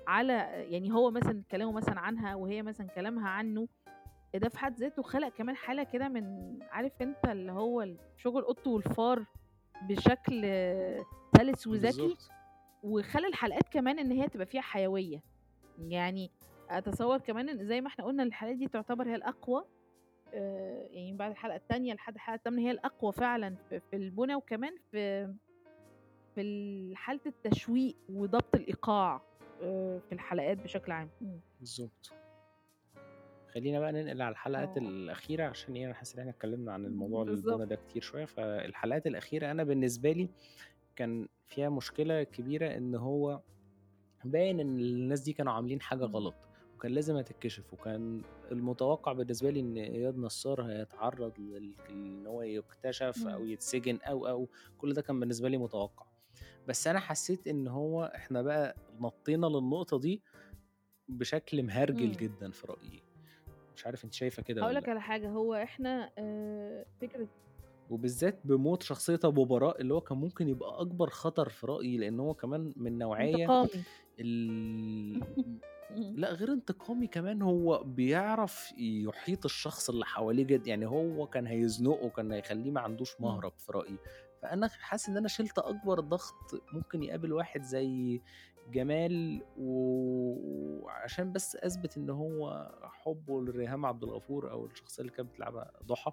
[0.07, 0.33] على
[0.71, 3.67] يعني هو مثلًا كلامه مثلًا عنها وهي مثلًا كلامها عنه،
[4.35, 8.67] ده في حد ذاته خلق كمان حالة كده من عارف أنت اللي هو شغل القط
[8.67, 9.25] والفار
[9.81, 10.41] بشكل
[11.37, 12.17] سلس وذكي،.
[12.83, 15.21] وخلى الحلقات كمان إن هي تبقى فيها حيوية.
[15.79, 16.31] يعني
[16.69, 19.65] أتصوّر كمان إن زي ما إحنا قُلنا الحلقات دي تعتبر هي الأقوى
[20.33, 25.25] آآ يعني بعد الحلقة التانية لحد الحلقة التامنة هي الأقوى فعلًا في البُنى وكمان في
[26.35, 29.21] في ال حالة التشويق وضبط الإيقاع
[29.61, 31.09] آآ في الحلقات بشكل عام.
[31.21, 31.39] إمم.
[33.53, 34.81] خلّينا بقى ننقل على الحلقات آه.
[34.81, 37.23] الأخيرة عشان إيه، أنا حاسس إن إحنا اتكلّمنا عن الموضوع.
[37.23, 40.29] البُنى ده كتير شوية، فالحلقات الأخيرة أنا بالنسبة لي
[40.95, 43.41] كان فيها مشكلة كبيرة إن هو
[44.25, 46.05] باين إن الناس دي كانوا عاملين حاجة.
[46.05, 52.41] غلط، وكان لازم هتتكشف، وكان المتوقع بالنسبة لي إن إياد نصار هيتعرّض لل إن هو
[52.41, 53.45] يُكتشف أو.
[53.45, 56.05] يتسجن أو، أو، كل ده كان بالنسبة لي متوقع.
[56.67, 60.23] بس أنا حسّيت إن هو إحنا بقى نطّينا للنقطة دي
[61.09, 62.11] بشكل مهرجل.
[62.11, 63.03] جدًا في رأيي.
[63.75, 67.27] مش عارف أنتِ شايفة كده والّا لك؟ على حاجة، هو إحنا آآ فكرة
[67.89, 72.19] وبالذات بموت شخصية أبو براء اللي هو كان ممكن يبقى أكبر خطر في رأيي، لإن
[72.19, 73.69] هو كمان من انتقامي.
[74.19, 75.23] ال.
[76.15, 82.09] لأ غير انتقامي كمان هو بيعرف يحيط الشخص اللي حواليه جد يعني هو كان هيزنقه،
[82.09, 83.21] كان هيخلّيه ما عندوش.
[83.21, 83.97] مهرب في رأيي.
[84.41, 88.21] فأنا حاسس إن أنا شِلت أكبر ضغط ممكن يقابل واحد زي
[88.71, 95.71] جمال وعشان بس أثبت إن هو حُبّه لريهام عبد الغفور أو الشخصية اللي كانت بتلعبها
[95.85, 96.11] ضحى،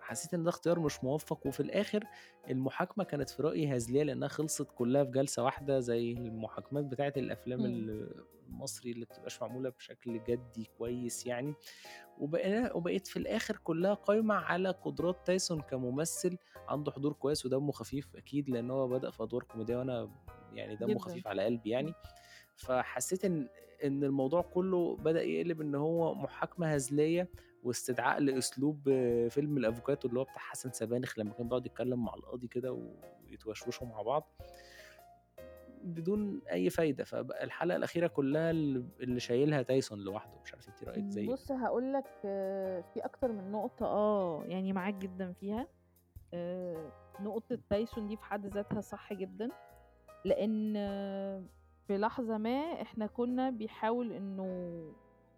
[0.00, 2.04] حسيت إن ده اختيار مش موفّق، وفي الآخر
[2.50, 7.60] المحاكمة كانت في رأيي هزلية لإنها خلصت كلّها في جلسة واحدة زي المحاكمات بتاعة الأفلام
[7.64, 7.74] إمم.
[7.74, 11.54] ال المصري اللي بتبقاش معمولة بشكل جدّي كويس يعني،
[12.18, 16.36] وبقينا وبقيت في الآخر كلّها قايمة على قدرات تايسون كممثل،
[16.68, 20.10] عنده حضور كويس ودمه خفيف أكيد لإن هو بدأ في أدوار كوميدية وأنا
[20.56, 20.98] يعني دمه.
[20.98, 21.70] خفيف على قلبي.
[21.70, 21.94] يعني،
[22.56, 23.48] فحسيت إن
[23.84, 27.28] إن الموضوع كلّه بدأ يقلب إن هو محاكمة هزلية
[27.62, 28.82] واستدعاء لأسلوب
[29.28, 32.72] فيلم الأفوكاتو اللي هو بتاع حسن سبانخ لمّا كان بيقعد يتكلّم مع القاضي كده
[33.28, 34.28] ويتوشوشوا مع بعض.
[35.84, 40.84] بدون أي فايدة، فبقى الحلقة الأخيرة كلّها ال اللي شايلها تايسون لوحده، مش عارف أنتِ
[40.84, 42.04] رأيِك زيي والّا بُص هاقول لك
[42.94, 45.66] في أكتر من نقطة آه، يعني معاك جدًا فيها.
[46.34, 49.48] آآ نقطة تايسون دي في حد ذاتها صح جدًا،
[50.24, 50.74] لإن
[51.86, 54.82] في لحظة ما إحنا كنا بيحاول إنه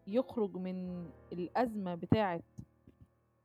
[0.07, 2.43] يخرج من الأزمة بتاعة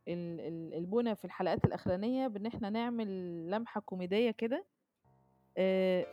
[0.08, 3.08] ال ال البُنى في الحلقات الأخرانية بإن إحنا نعمل
[3.52, 4.65] لمحة كوميدية كده.
[5.58, 6.06] آآ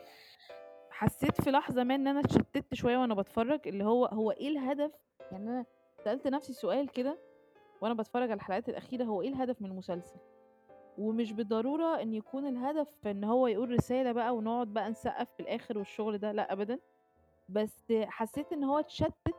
[0.89, 4.91] حسيت في لحظة ما إن أنا اتشتِّت شوية وأنا باتفرّج، اللي هو هو إيه الهدف؟
[5.31, 5.65] يعني أنا
[6.03, 7.17] سألت نفسي سؤال كده
[7.81, 10.19] وأنا باتفرّج على الحلقات الأخيرة، هو إيه الهدف من المسلسل؟
[10.97, 15.77] ومش بالضرورة إن يكون الهدف إن هو يقول رسالة بقى ونقعد بقى نسقّف في الآخر
[15.77, 16.79] والشغل ده، لأ أبدًا.
[17.49, 19.35] بس حسيت إن هو اتشتِّت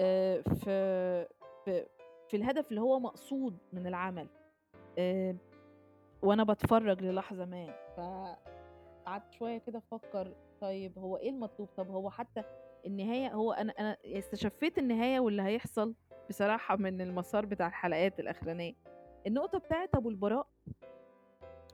[0.00, 1.26] آآ في
[1.64, 1.86] في
[2.28, 4.28] في الهدف اللي هو مقصود من العمل.
[4.98, 5.36] آآ
[6.22, 12.42] وأنا باتفرّج للحظة ما، فقعدت شوية كده أفكّر طيب هو إيه المطلوب؟ طب هو حتى
[12.86, 15.94] النهاية هو أنا أنا استشفيت النهاية واللي هيحصل
[16.28, 18.74] بصراحة من المسار بتاع الحلقات الأخرانية.
[19.26, 20.46] النقطة بتاعة أبو البراء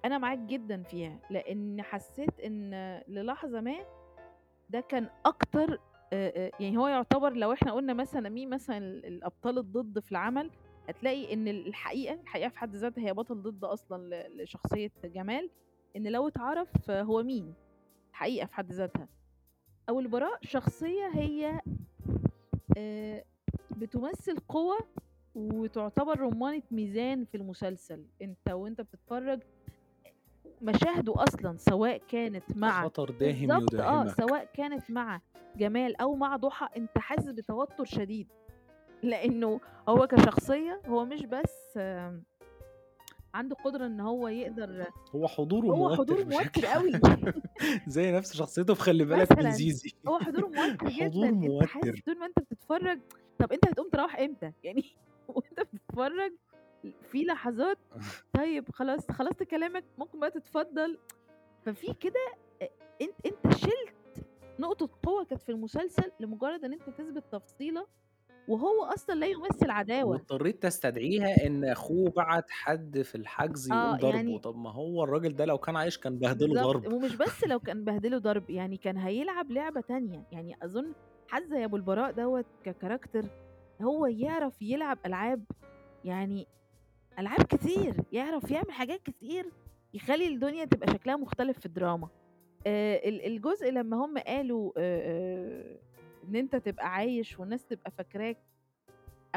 [0.05, 2.71] أنا معاك جدًا فيها، لإن حسّيت إن
[3.09, 3.77] للحظة ما
[4.71, 5.09] ده كان
[6.13, 10.51] آآ يعني هو يعتبر لو إحنا قُلنا مثلًا مين مثلًا ال الأبطال الضد في العمل،
[10.89, 15.51] هتلاقي إن ال الحقيقة، الحقيقة في حد ذاتها هي بطل ضد أصلًا ل لشخصية جمال،
[15.97, 17.55] إن لو اتعرف هو مين،
[18.11, 19.09] الحقيقة في حد ذاتها.
[19.89, 21.61] أو البراء شخصية هي
[23.71, 24.77] بتمثّل قوة
[25.38, 29.40] وتعتبر رُمانة ميزان في المسلسل، أنت وأنت بتتفرّج
[30.62, 34.11] مشاهده أصلًا سواء كانت مع خطر داهم آه، يداهمك.
[34.20, 35.20] سواء كانت مع
[35.57, 38.27] جمال أو مع ضحى، أنت حاسس بتوتر شديد،
[39.03, 41.79] لإنه هو كشخصية هو مش بس
[43.35, 46.66] عنده قدرة إن هو يقدر هو حضوره هو موتّر حضوره موتّر.
[46.66, 47.01] عام
[47.88, 52.03] زي نفس شخصيته في خلّي بالك من زيزي هو حضوره موتّر حضور جدًا، حاسس موتّر.
[52.07, 52.98] طول ما أنت بتتفرّج
[53.38, 54.85] طَب أنت هتقوم تروّح إمتى؟ يعني
[55.37, 56.33] وأنت بتتفرّج
[57.03, 57.79] في لحظات
[58.38, 60.99] طيب خلاص خلصت كلامك ممكن بقى تتفضّل،
[61.67, 62.21] ففي كده
[62.62, 62.69] أ
[63.03, 64.27] أنت أنت شِلت
[64.61, 67.87] نقطة قوة كانت في المسلسل لمجرد إن أنت تثبت تفصيلة
[68.49, 70.11] وهو أصلًا لا يمثّل عداوة.
[70.12, 75.05] واضطريت تستدعيها إن أخوه بعت حد في الحجز يقوم آه، ضاربه، يعني طَب ما هو
[75.05, 76.93] الراجل ده لو كان عايش كان بهدله ضرب.
[76.93, 80.93] ومش بس لو كان بهدله ضرب، يعني كان هيلعب لعبة تانية، يعني أظن
[81.29, 83.27] حمزة أبو البراء دوّة كcharacter
[83.83, 85.45] هو يعرف يلعب ألعاب،
[86.05, 86.47] يعني
[87.19, 89.53] ألعاب كتير، يعرف يعمل حاجات كتير
[89.95, 92.09] يخلّي الدنيا تبقى شكلها مختلف في الدراما.
[92.67, 95.79] ال الجزء لمّا هم قالوا آآ آآ
[96.29, 98.38] إن أنت تبقى عايش والناس تبقى فاكراك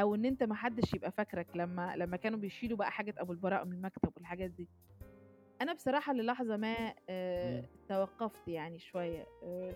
[0.00, 3.64] أو إن أنت ما حدّش يبقى فاكرك لمّا لمّا كانوا بيشيلوا بقى حاجة أبو البراء
[3.64, 4.68] من المكتب والحاجات دي.
[5.62, 7.62] أنا بصراحة للحظة ما إمم.
[7.88, 9.74] توقّفت يعني شوية، آآ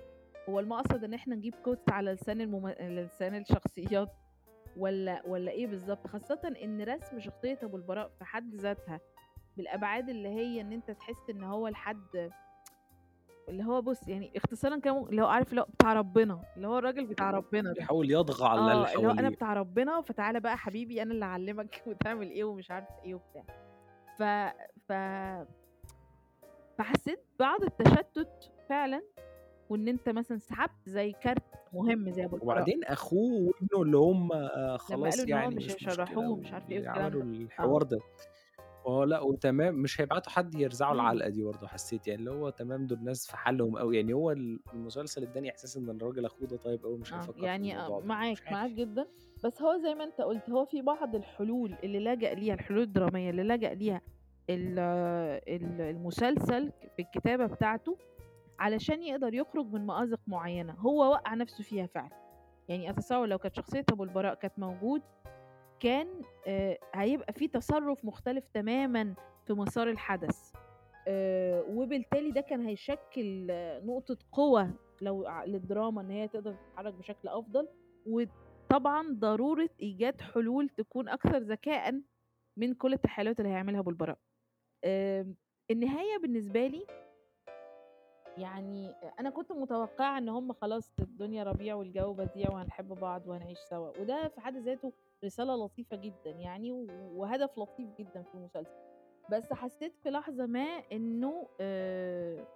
[0.48, 4.08] هو المقصد إن إحنا نجيب quotes على لسان المم لسان الشخصيات
[4.76, 9.00] والّا والّا إيه بالضبط؟ خاصةً إن رسم شخصية أبو البراء في حد ذاتها
[9.56, 12.30] بالأبعاد اللي هي إن أنت تحس إن هو الحد
[13.48, 16.78] اللي هو بُص يعني اختصارًا كده اللي هو عارف اللي هو بتاع ربنا، اللي هو
[16.78, 17.74] الراجل بتاع ربنا ده.
[17.74, 19.36] بيحاول يطغى على اللي آه، اللي هو أنا حواليه.
[19.36, 23.44] بتاع ربنا فتعالَ بقى حبيبي أنا اللي هاعلّمك وتعمل إيه ومش عارفة إيه وبتاع.
[24.18, 24.22] ف
[24.88, 24.92] ف
[26.78, 29.02] فحسّيت بعض التشتُّت فعلًا
[29.70, 32.44] وإن أنت مثلًا سحبت زي كارت مهم زي البراء.
[32.44, 37.22] وبعدين أخوه وابنه اللي هم قالوا خلاص يعني مش مش عارفة إيه واللي والكلام عملوا.
[37.22, 37.86] الحوار آه.
[37.86, 37.98] ده.
[38.86, 41.00] آه، لأ وتمام مش هيبعتوا حد يرزعوا إمم.
[41.00, 44.30] العلقة دي برضه حسّيت يعني، اللي هو تمام دول ناس في حالهم أوي، يعني هو
[44.32, 48.00] ال المسلسل ادّاني إحساس إن الراجل أخوه ده طيب أوي مش آه، هيفكّر يعني آه،
[48.00, 48.52] معاك، مش عارف.
[48.52, 49.06] معاك جدًا،
[49.44, 53.30] بس هو زي ما أنت قُلت هو في بعض الحلول اللي لجأ ليها الحلول الدرامية
[53.30, 54.00] اللي لجأ ليها
[54.50, 54.78] ال
[55.48, 57.98] ال المسلسل في الكتابة بتاعته
[58.58, 62.26] علشان يقدر يخرج من مأزق معيّنة، هو وقّع نَفْسه فيها فعلًا.
[62.68, 65.02] يعني أتصوّر لو كانت شخصية أبو البراء كانت موجود،
[65.80, 69.14] كان آآ هيبقى في تصرُّف مختلف تمامًا
[69.46, 70.52] في مسار الحدث.
[71.08, 73.46] آآ وبالتالي ده كان هيشكِّل
[73.86, 77.68] نقطة قوة لو للدراما إن هي تقدر تتحرّك بشكل أفضل،
[78.06, 82.02] وطبعًا ضرورة إيجاد حلول تكون أكثر ذكاءً
[82.56, 84.18] من كل التحايلات اللي هيعملها أبو البراء.
[85.70, 86.86] النهاية بالنسبة لي
[88.36, 93.58] يعني أ أنا كنت متوقعة إن هم خلاص الدنيا ربيع والجو بديع وهنحب بعض وهنعيش
[93.58, 94.92] سوا، وده في حد ذاته
[95.24, 98.76] رسالة لطيفة جدًا يعني وهدف لطيف جدًا في المسلسل.
[99.30, 102.46] بس حسّيت في لحظة ما إنه آآ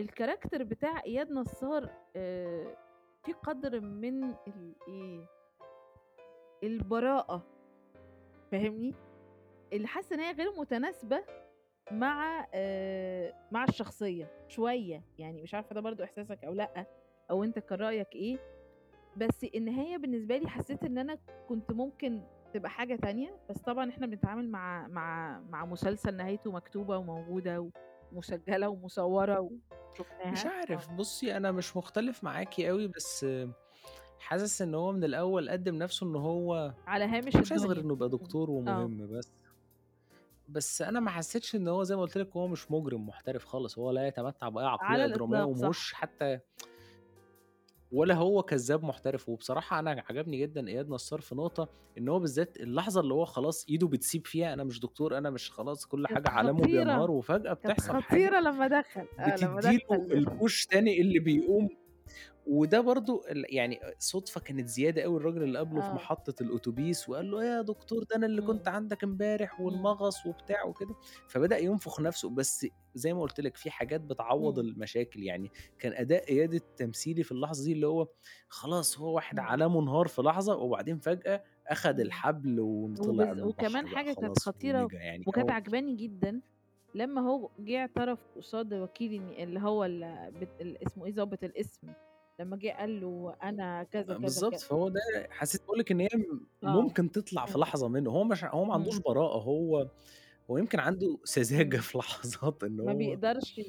[0.00, 2.76] الcharacter بتاع إياد نصار آآ
[3.24, 5.26] في قدر من الإيه،
[6.62, 7.42] البراءة،
[8.52, 8.94] فاهمني؟
[9.72, 11.24] اللي حاسة إن هي غير متناسبة
[11.90, 16.86] مع آآ مع الشخصية شوية، يعني مش عارفة ده برضه إحساسك أو لأ،
[17.30, 18.38] أو أنت كان رأيك إيه،
[19.16, 21.18] بس النهاية بالنسبة لي حسّيت إن أنا
[21.48, 22.22] كنت ممكن
[22.54, 27.70] تبقى حاجة تانية، بس طبعًا إحنا بنتعامل مع مع مع مسلسل نهايته مكتوبة وموجودة
[28.12, 29.40] ومسجّلة ومصوّرة
[30.30, 30.46] مش وشُفناها.
[30.46, 30.96] عارف، آه.
[30.96, 33.26] بُصّي أنا مش مختلف معاكِ أوي، بس
[34.20, 37.80] حاسس إن هو من الأول قدّم نَفْسه إن هو على هامش مش عايز غير.
[37.80, 38.08] إنه يبقى.
[38.08, 38.90] دكتور آه.
[38.90, 39.32] ومهم بس.
[40.52, 43.78] بس أنا ما حسّيتش إن هو زي ما قُلت لِك هو مش مُجرم محترف خالص،
[43.78, 45.76] هو لا يتمتّع على عقلية درامية الإطلاق، صح.
[45.76, 46.40] وماهوش حتى
[47.90, 52.56] ولا هو كذّاب محترف، وبصراحة أنا عجبني جدًا إياد نصار في نقطة، إن هو بالذات
[52.56, 56.20] اللحظة اللي هو خلاص إيده بتسيب فيها أنا مش دكتور، أنا مش خلاص كل كانت
[56.26, 57.10] حاجة عالمه بينهار
[57.62, 58.20] كانت بتحصل حاجة.
[58.20, 61.68] خطيرة لمّا دخل، آه، لمّا بتدّي له دخل الpush تاني اللي بيقوم
[62.46, 65.94] وده برضه ال يعني صُدفة كانت زيادة أوي الراجل اللي قابله في آه.
[65.94, 68.68] محطة الأوتوبيس وقال له: "إيه يا دكتور ده أنا اللي كنت إمم.
[68.68, 69.60] عندك امبارح إمم.
[69.60, 70.96] والمغص." وبتاع وكده،
[71.26, 74.58] فبدأ ينفخ نَفْسه، بس زي ما قُلت لِك في حاجات بتعوّض إمم.
[74.58, 78.08] المشاكل، يعني كان أداء إياد التمثيلي في اللحظة دي اللي هو
[78.48, 79.38] خلاص هو واحد.
[79.38, 80.98] عالمه انهار في لحظة وبعدين
[81.66, 82.00] أخَد إمم.
[82.00, 86.42] الحبل وطلع وكمان حاجة كانت ونجا يعني وكانت هو عاجباني جدًا،
[86.94, 91.94] لمّا هو جه اعترف قصاد وكيل اللي هو ال بت ال اسمه إيه ضابط القسم،
[92.40, 94.62] لمّا جه قال له أنا كذا، كذا، بالضبط، كذا.
[94.62, 95.00] فهو ده
[95.30, 96.08] حسيت باقول لِك إن هي
[96.64, 96.92] آه.
[96.92, 97.58] ممكن تطلع في.
[97.58, 99.04] لحظة منه، هو مش هو ما عندوش إمم.
[99.06, 99.90] براءة، هو
[100.50, 101.80] هو يمكن عنده سذاجة إمم.
[101.80, 103.60] في لحظات ما هو بيقدرش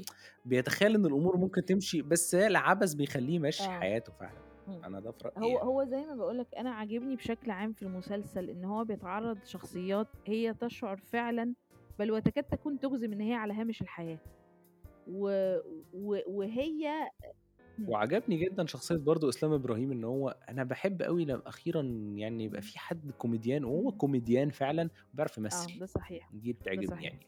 [0.46, 3.74] بيتخيل إن الأمور ممكن تمشي، بس العبث بيخلّيه يمشّي آه.
[3.74, 4.40] حياته فعلًا،.
[4.86, 5.60] أنا ده في هو يعني.
[5.60, 10.08] هو زي ما باقول لك أنا عاجبني بشكل عام في المسلسل إن هو بيتعرّض لشخصيات
[10.28, 11.56] هي تشعر فعلًا
[12.00, 14.20] بل وتكاد تكون تُجزم إن هي على هامش الحياة.
[15.08, 15.58] و
[15.94, 17.10] و وهي.
[17.88, 21.82] وعجبني جدًا شخصية برضه إسلام إبراهيم، إن هو أنا باحب أوي لم أخيرًا
[22.16, 22.62] يعني يبقى.
[22.62, 23.92] في حد كوميديان وهو.
[23.92, 27.04] كوميديان فعلًا وبيعرف آه، يمثّل، ده صحيح، دي بتعجبني صحيح.
[27.04, 27.26] يعني.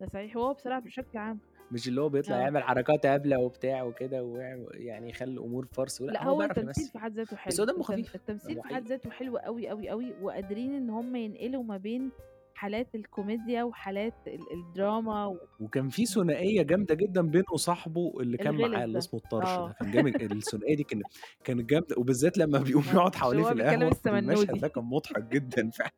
[0.00, 1.38] ده صحيح، وهو بصراحة بشكل عام
[1.72, 2.40] مش اللي هو بيطلع آه.
[2.40, 6.58] يعمل حركات هبلة وبتاع وكده ويعم يعني يخلّي الأمور فرْس ولأ، لأ، هو هو بيعرف
[6.58, 8.86] التمثيل في حد ذاته بس حلو، هو دمه خفيف، التمثيل في حد.
[8.86, 12.10] ذاته حلو أوي، أوي، أوي، وقادرين إن هم ينقلوا ما بين
[12.58, 16.06] حالات الكوميديا وحالات ال الدراما و وكان في إمم.
[16.06, 19.72] ثنائية جامدة جدًا بينه وصاحبه اللي كان معاه اللي ده، اسمه الطرش ده، آه.
[19.80, 21.04] كان جامد الثنائية دي كانت
[21.44, 24.60] كانت جامدة، وبالذات لمّا بيقوم آه، يقعد حواليه هو في بيكلم القهوة، المشهد السمنودي.
[24.60, 25.92] ده كان مضحك جدًا فعلًا.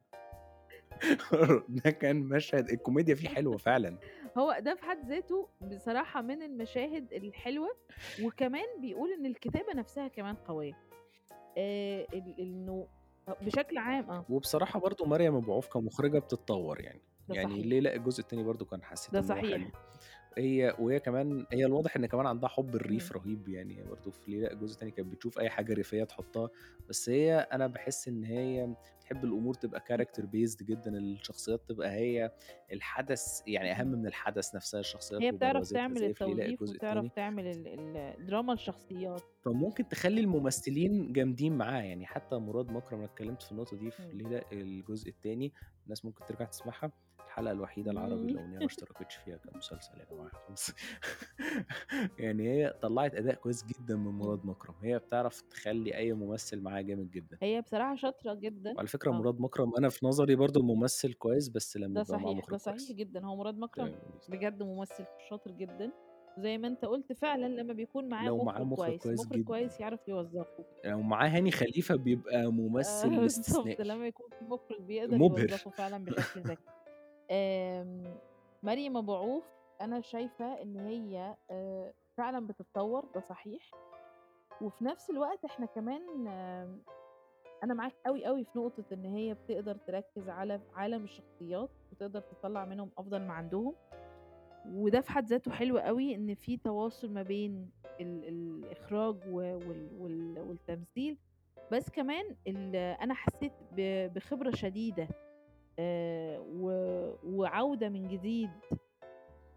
[1.68, 3.98] ده كان مشهد الكوميديا فيه حلوة فعلًا.
[4.38, 7.68] هو ده في حد ذاته بصراحة من المشاهد الحلوة،
[8.22, 10.78] وكمان بيقول إن الكتابة نفسها كمان قوية.
[11.58, 12.86] ال إنه
[13.40, 14.24] بشكل عام آه.
[14.28, 17.66] وبصراحة برضه مريم أبو عوف كمخرجة بتتطوّر يعني، ده يعني صحيح.
[17.66, 19.70] ليه لأ، الجزء التاني برضه كان حسيت ده إن هو حلو.
[20.38, 23.22] هي وهي كمان هي الواضح إن كمان عندها حُب الريف إمم.
[23.22, 26.48] رهيب يعني، برضه في ليه لأ، الجزء التاني كانت بتشوف أي حاجة ريفية تحطها،
[26.88, 29.98] بس هي أنا باحس إن هي بتحب الأمور تبقى إمم.
[29.98, 32.30] character based جدًا، الشخصيات تبقى هي
[32.72, 33.92] الحدث يعني إمم.
[33.92, 37.12] من الحدث نفسها، الشخصيات هي بتعرف تعمل ليلى الجزء وبتعرف.
[37.14, 39.22] تعمل دراما الشخصيات.
[39.44, 44.02] فممكن تخلّي الممثلين جامدين معاها، يعني حتى مراد مكرم أنا اتكلمت في النقطة دي في
[44.02, 44.12] إمم.
[44.12, 45.52] ليلى الجزء التاني،
[45.84, 46.92] الناس ممكن ترجع تسمعها،
[47.30, 48.26] الحلقة الوحيدة العربي.
[48.26, 50.70] اللي أغنية ما اشتركتش فيها كمسلسل يا جماعة خلاص.
[52.18, 54.12] يعني هي طلّعت أداء كويس جدًا من.
[54.12, 57.38] مراد مكرم، هي بتعرف تخلّي أي ممثل معاها جامد جدًا.
[57.42, 59.24] هي بصراحة شاطرة جدًا وعلى فكرة آه.
[59.24, 62.58] مراد مكرم أنا في نظري برضه ممثل كويس، بس لمّا ده يبقى صحيح، مخرج ده
[62.58, 62.92] صحيح كويس.
[62.92, 64.20] جدًا، هو مراد مكرم تمام.
[64.28, 65.92] بجد ممثل شاطر جدًا،
[66.36, 69.38] زي ما أنت قُلت فعلًا لمّا بيكون معاه لو معاه مخرج مخرج كويس، كويس مخرج
[69.38, 69.44] جدًا.
[69.44, 70.66] كويس يعرف يوظّفه.
[70.84, 72.46] لو معاه هاني خليفة بيبقى
[72.78, 73.80] آه ممثل بالضبط، استثنائي.
[73.80, 75.50] لمّا يكون في مخرج بيقدر مُبهر.
[75.60, 76.72] يوظّفه فعلًا بشكل ذكي.
[77.30, 78.14] آمم،
[78.62, 79.44] مريم أبو عوف
[79.80, 83.70] أنا شايفة إن هي آآ فعلًا بتتطوّر ده صحيح،
[84.62, 86.00] وفي نفس الوقت إحنا كمان
[87.64, 92.64] أنا معاك أوي، أوي في نقطة إن هي بتقدر تركّز على عالم الشخصيات وتقدر تطلّع
[92.64, 93.74] منهم أفضل ما عندهم،
[94.66, 100.38] وده في حد ذاته حلو أوي إن في تواصل ما بين ال الإخراج وال وال
[100.40, 101.16] والتمثيل،
[101.72, 105.08] بس كمان ال أنا حسيت ب بخبرة شديدة.
[107.24, 108.50] وعودة من جديد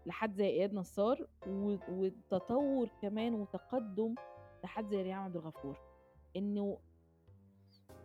[0.06, 4.14] لحد زي إياد نصار و وتطوّر كمان وتقدُّم
[4.64, 5.78] لحد زي ريهام عبد الغفور،
[6.36, 6.78] إنه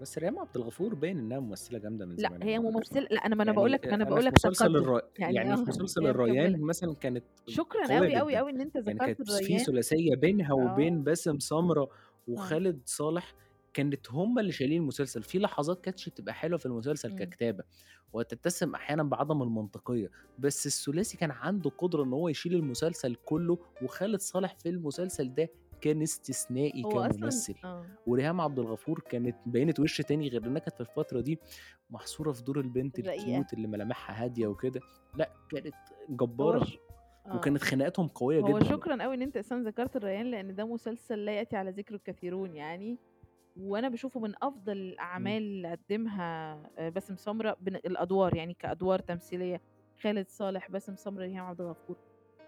[0.01, 2.73] بس ريهام عبد الغفور باين إنها ممثلة جامدة من زمان هي أوي على فكرة.
[2.77, 5.35] ممثلة لأ، أنا ما باقول يعني لك أ أنا باقول في لك مسلسل الر يعني
[5.35, 6.09] يعني في آه، مسلسل هي.
[6.11, 9.57] الريان مثلًا كانت شكرًا أوي، أوي، جدًا، أوي إن أنت يعني ذكرت كانت في.
[9.57, 11.03] ثلاثية بينها وبين آه.
[11.03, 11.89] باسم سمرة آه.
[12.27, 13.33] وخالد صالح،
[13.73, 17.17] كانت هم اللي شايلين المسلسل، في لحظات كانتش بتبقى حلوة في المسلسل إمم.
[17.19, 17.63] ككتابة،
[18.13, 24.19] وتتسم أحيانًا بعدم المنطقية، بس الثلاثي كان عنده قدرة إن هو يشيل المسلسل كلّه، وخالد
[24.19, 25.49] صالح في المسلسل ده
[25.81, 27.85] كان استثنائي هو كممثل، آه.
[28.07, 31.39] وريهام عبد الغفور كانت بيّنت وِش تاني غير إنها كانت في الفترة دي
[31.89, 32.99] محصورة في دور البنت.
[33.01, 34.81] الcute اللي ملامحها هادية وكده،
[35.15, 35.75] لأ كانت
[36.09, 36.77] هو جبارة، ش
[37.25, 37.35] آه.
[37.35, 38.69] وكانت خناقاتهم قوية هو جدًا.
[38.69, 42.55] شكرًا أوي إن أنت أساسًا ذكرت الريان، لإن ده مسلسل لا يأتي على ذكره الكثيرون
[42.55, 42.97] يعني،
[43.59, 44.81] وأنا باشوفه من أفضل إمم.
[44.81, 49.61] الأعمال اللي قدّمها آآ باسم سمرة بن الأدوار يعني كأدوار تمثيلية،
[50.01, 51.97] خالد صالح، باسم سمرة، ريهام عبد الغفور،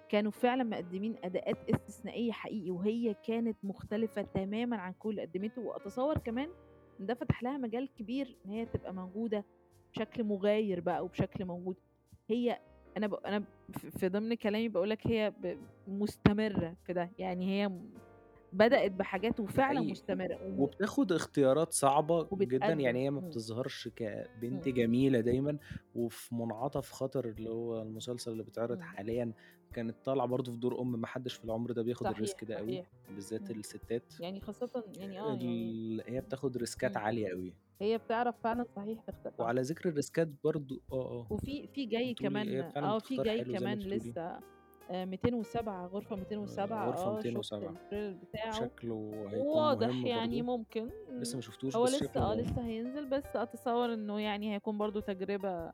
[0.10, 6.18] كانوا فعلًا مقدّمين أداءات استثنائية حقيقي، وهي كانت مختلفة تمامًا عن كل اللي قدّمته، وأتصوّر
[6.18, 6.50] كمان
[7.00, 9.46] إن ده فتح لها مجال كبير إن هي تبقى موجودة
[9.96, 11.76] بشكل مغاير بقى وبشكل موجود.
[12.30, 12.60] هي
[12.98, 13.40] أنا ب أنا
[13.74, 17.70] ف في ضمن كلامي باقول لك هي ب مستمرة في ده، يعني هي
[18.54, 22.74] م بدأت بحاجات وفعلًا حقيقي، مستمرة و وبتاخد اختيارات صعبة جدًا،.
[22.74, 23.22] يعني هي ما إمم.
[23.22, 24.70] بتظهرش كبنت إمم.
[24.70, 25.60] جميلة دايمًا،
[25.94, 28.98] وفي منعطف خطر اللي هو المسلسل اللي بيتعرض إمم.
[28.98, 29.34] حاليًا،
[29.74, 32.56] كانت طالعة برضه في دور أم، ما حدش في العمر ده بياخد صحيح، الrisk ده
[32.56, 32.92] صحيح.
[33.08, 33.52] بالذات.
[33.52, 34.14] الستات.
[34.20, 36.98] يعني خاصةً يعني آه، يعني هي بتاخد ريسكات إمم.
[36.98, 37.58] عالية أوي.
[37.82, 39.50] هي بتعرف فعلًا صحيح تختار آه.
[39.50, 41.30] وعلى ذكر الريسكات برضه آه، آه.
[41.30, 43.80] وفي في جاي بتقولي كمان آه، في جاي كمان.
[43.86, 44.42] لسه
[44.92, 50.06] آآ 207 غرفة آآ 207 غرفة آه، شُفت 207 الtrailer بتاعه، شكله هيكون وواضح مهم
[50.08, 50.58] يعني برضه.
[50.58, 50.90] ممكن.
[51.10, 52.40] لسه ما شفتوش هو لسه آه، مهم.
[52.40, 55.72] لسه هينزل، بس أتصوّر إنه يعني هيكون برضه تجربة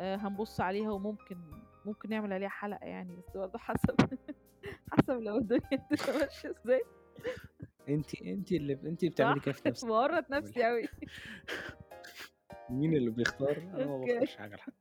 [0.00, 1.36] هنبُص عليها وممكن
[1.84, 3.94] ممكن نعمل عليها حلقة يعني بس برضه حسب
[4.92, 6.82] حسب لو الدنيا تبقى ماشية إزاي.
[7.88, 9.86] أنتِ أنتِ اللي أنتِ بتعملي كده في نفسِك.
[9.88, 10.88] بورط نفسي أوي.
[12.70, 14.06] مين اللي بيختار؟ أنا ما okay.
[14.18, 14.72] باختارش حاجة لحد.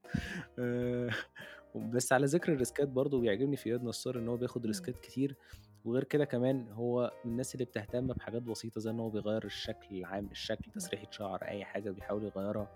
[1.76, 4.66] بس على ذكر ال risk ات برضه بيعجبني في إياد نصار إن هو بياخد.
[4.66, 5.36] risk ات كتير،
[5.86, 9.96] وغير كده كمان هو من الناس اللي بتهتم بحاجات بسيطة زي إن هو بيغيّر الشكل
[9.96, 10.74] العام، الشكل، إمم.
[10.74, 12.72] تسريحة شعر، أي حاجة بيحاول يغيّرها،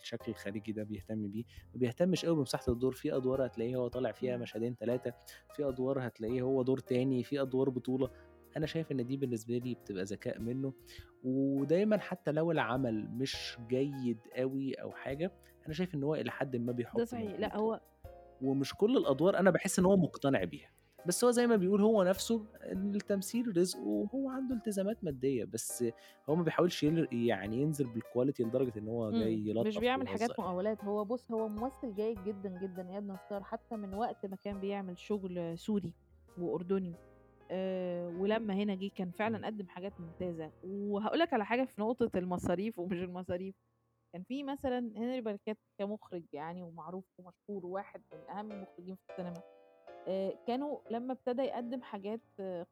[0.00, 4.12] الشكل الخارجي ده بيهتم بيه، ما بيهتمش أوي بمساحة الدور، في أدوار هتلاقيه هو طالع
[4.12, 4.36] فيها.
[4.36, 5.12] مشهدين 3
[5.56, 8.10] في أدوار هتلاقيه هو دور تاني، في أدوار بطولة،
[8.56, 10.72] أنا شايف إن دي بالنسبة لي بتبقى ذكاء منه،
[11.24, 15.32] ودايمًا حتى لو العمل مش جيد أوي أو حاجة،
[15.66, 17.40] أنا شايف إن هو إلى حدٍ ما ده بيحط صحيح، مجهود.
[17.40, 17.80] لأ هو
[18.40, 20.70] ومش كل الأدوار أنا باحس إن هو مقتنع بيها،
[21.04, 25.84] بس هو زي ما بيقول هو نفسه التمثيل رزق وهو عنده التزامات مادية، بس
[26.28, 26.82] هو ما بيحاولش
[27.12, 30.38] يعني ينزل بالquality لدرجة إن هو جاي إمم، مش يلطّف بيعمل ويهزر حاجات.
[30.38, 34.60] مقاولات، هو بُص هو ممثل جيد جدًا، جدًا إياد نصار حتى من وقت ما كان
[34.60, 35.94] بيعمل شغل سوري
[36.36, 36.98] وأردني،
[37.50, 39.40] آآ ولمّا هنا جه كان إمم.
[39.40, 43.54] فعلًا قدّم حاجات ممتازة، وهاقول لك على حاجة في نقطة المصاريف ومش المصاريف،
[44.12, 49.42] كان في مثلًا هنري بركات كمُخرج يعني ومعروف ومشهور وواحد من أهم المخرجين في السينما،
[50.08, 52.20] آآ كانوا لمّا ابتدى يقدّم حاجات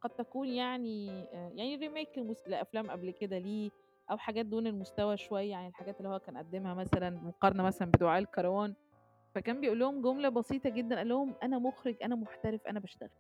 [0.03, 1.77] قد تكون يعني آآ يعني
[2.17, 3.71] لمس لأفلام قبل كده ليه،
[4.11, 8.19] أو حاجات دون المستوى شوية عن الحاجات اللي هو كان قدّمها مثلًا مقارنة مثلًا بدعاء
[8.21, 8.75] الكروان،
[9.35, 13.11] فكان بيقول لهم جملة بسيطة جدًا، قال لهم: "أنا مُخرج، أنا محترف، أنا باشتغل."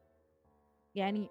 [0.96, 1.28] يعني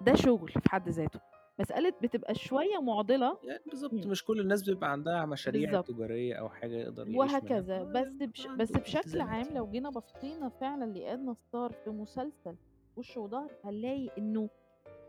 [0.00, 1.20] ده شغل في حد ذاته،
[1.60, 4.10] مسألة بتبقى شوية مُعضلة يعني بالضبط، إمم.
[4.10, 5.88] مش كل الناس بيبقى عندها مشاريع بالضبط.
[5.88, 9.54] تجارية أو حاجة يقدر يعيش منها، وهكذا، بس بش عنده بس بشكل عام.
[9.54, 12.56] لو جينا بصينا فعلًا لإياد نصار في مسلسل
[12.96, 14.48] وِش وضهر، هنلاقي إنه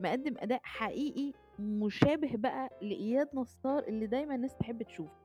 [0.02, 5.25] مقدّم أداء حقيقي مشابه بقى لإياد نصار اللي دايمًا الناس تحب تشوفه.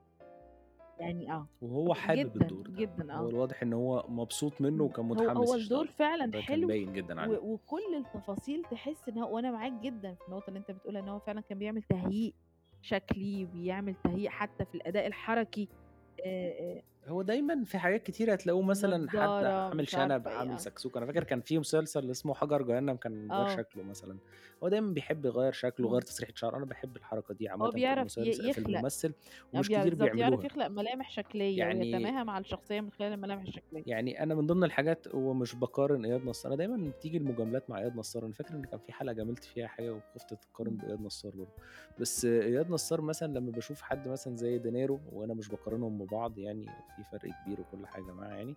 [1.00, 3.30] يعني آه، وهو حابب جدًا، الدور ده، جدًا هو آه.
[3.30, 6.66] الواضح إن هو مبسوط منه إمم، وكان هو متحمس هو الدور يشتغله، فعلًا ده كان
[6.66, 7.38] حلو باين جدًا عليه.
[7.38, 11.08] و وكل التفاصيل تحس إن هو وأنا معاك جدًا في النقطة اللي أنت بتقولها، إن
[11.08, 12.32] هو فعلًا كان بيعمل تهييئ
[12.80, 15.70] شكلي، بيعمل تهييئ حتى في الأداء الحركي،
[17.06, 20.60] هو دايمًا في حاجات كتيرة هتلاقوه مثلًا حد نضارة عامل مش شنب، عارفة إيه، عامل
[20.60, 20.60] آه.
[20.60, 23.64] سكسوكة، أنا فاكر كان في مسلسل اسمه حجر جهنم كان مغيّر آه.
[23.64, 24.20] شكله مثلًا،
[24.62, 26.02] هو دايمًا بيحب يغيّر شكله، يغيّر إمم.
[26.02, 29.14] تسريحة شعره، أنا باحب الحركة دي عامةً في بيعرف ي في يخلق الممثل
[29.56, 30.44] آه ومش كتير بالضبط، يعرف بيعملوها.
[30.44, 33.84] يخلق ملامح شكلية يعني ويتماهى مع الشخصية من خلال الملامح الشكلية.
[33.86, 37.96] يعني أنا من ضمن الحاجات ومش باقارن إياد نصار، أنا دايمًا بتيجي المجاملات مع إياد
[37.96, 40.78] نصار، أنا فاكر إن كان في حلقة جاملت فيها حاجة وخُفت تتقارن إمم.
[40.78, 41.52] بإياد نصار برضه،
[41.98, 46.82] بس إياد نصار مثلًا لمّا باشوف حد مثلًا زي دينيرو وأنا مش باقارنهم ببعض يعني
[46.90, 48.56] في فرق كبير وكل حاجة معاه يعني،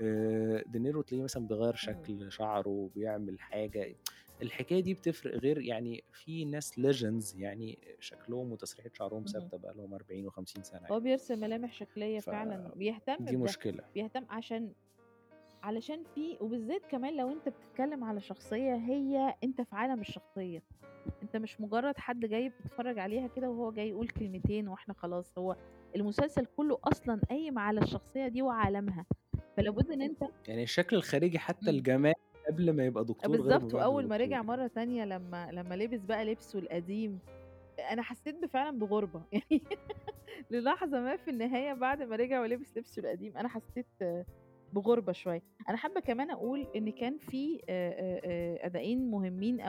[0.00, 1.74] آآ دينيرو تلاقيه مثلًا بيغيّر.
[1.74, 3.96] شكل شعره، بيعمل حاجة،
[4.42, 9.26] الحكاية دي بتفرق غير يعني في ناس legends يعني شكلهم وتسريحة شعرهم اهم.
[9.26, 11.00] ثابتة بقى لهم 40 و50 سنة هو يعني.
[11.00, 13.84] بيرسم ملامح شكلية فعلًا، بيهتم فدي بده، مشكلة.
[13.94, 14.72] بيهتم عشان
[15.62, 20.62] علشان في وبالذات كمان لو أنت بتتكلم على شخصية هي أنت في عالم الشخصية،
[21.22, 25.56] أنت مش مجرد حد جاي بتتفرج عليها كده وهو جاي يقول كلمتين وإحنا خلاص، هو
[25.96, 29.06] المسلسل كله أصلًا قايم على الشخصية دي وعالمها،
[29.56, 31.78] فلا بد إن أنت يعني الشكل الخارجي حتى إمم.
[31.78, 32.14] الجمالي
[32.48, 34.42] قبل ما يبقى دكتور بالضبط، بعد ما رجع.
[34.42, 37.18] مرة تانية لمّا لمّا لبس بقى لبسه القديم،
[37.90, 39.62] أنا حسيت فعلًا بغُربة يعني
[40.50, 43.86] للحظة ما في النهاية بعد ما رجع ولبس لبسه القديم، أنا حسيت
[44.72, 45.42] بغُربة شوية.
[45.68, 47.60] أنا حابة كمان أقول إن كان في
[48.62, 49.60] أداءين مهمين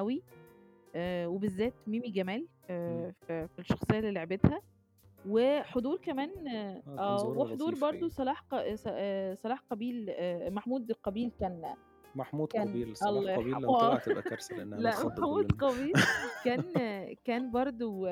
[0.95, 3.13] آآ وبالذات ميمي جمال إمم.
[3.27, 4.61] في الشخصية اللي لعبتها،
[5.27, 8.09] وحضور كمان آه، كان آه، وحضور حقيقي.
[8.09, 8.53] صلاح ق
[8.87, 11.73] آآ صلاح قابيل آآ محمود قابيل كان
[12.15, 15.51] محمود كان قابيل، صلاح يرحمه لو آه، طلع تبقى لإن لأ هنتخض محمود.
[15.51, 15.93] قابيل
[16.45, 16.63] كان
[17.25, 18.09] كان برضه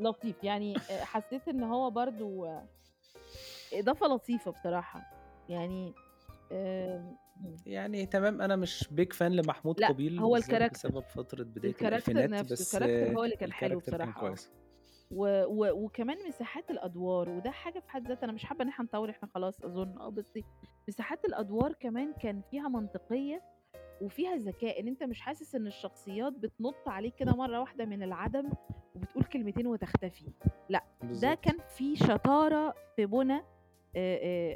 [0.00, 2.60] لطيف، يعني حسيت إن هو برضه
[3.72, 5.02] إضافة لطيفة بصراحة،
[5.48, 5.94] يعني.
[7.66, 11.70] يعني تمام، أنا مش big fan لمحمود لأ، قابيل هو ال character، بسبب فترة بداية
[11.72, 14.20] ال character الألفينات، نفسه، بس ال character هو اللي كان حلو ال character كان آه.
[14.20, 14.50] كويس.
[15.10, 18.84] و و وكمان مساحات الأدوار، وده حاجة في حد ذاتها أنا مش حابة إن إحنا
[18.84, 20.38] نطوّل إحنا خلاص أظن آه، بس
[20.88, 23.42] مساحات الأدوار كمان كان فيها منطقية
[24.02, 28.50] وفيها ذكاء، إن أنت مش حاسس إن الشخصيات بتنُط عليك كده مرة واحدة من العدم
[28.94, 30.30] وبتقول كلمتين وتختفي،
[30.68, 31.38] لأ، ده بالضبط.
[31.40, 33.40] كان في شطارة في بُنى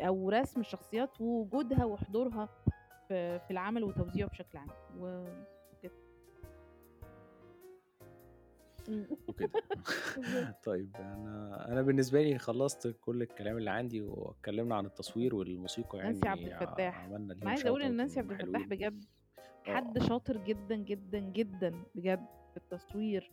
[0.06, 2.48] أو رسم الشخصيات ووجودها وحضورها
[3.08, 5.59] في العمل وتوزيعه بشكل عام، وكده.
[9.28, 9.50] وكده.
[10.64, 16.28] طيب أنا أنا بالنسبة لي خلّصت كل الكلام اللي عندي واتكلمنا عن التصوير والموسيقى نانسي
[16.28, 18.68] عبد يعني الفتاح، عملنا ليهم shout أقول إن out نانسي عبد الفتاح حلوين.
[18.68, 19.04] بجد
[19.68, 19.74] آه.
[19.74, 23.30] حد شاطر جدًا، جدًا، جدًا بجد في التصوير،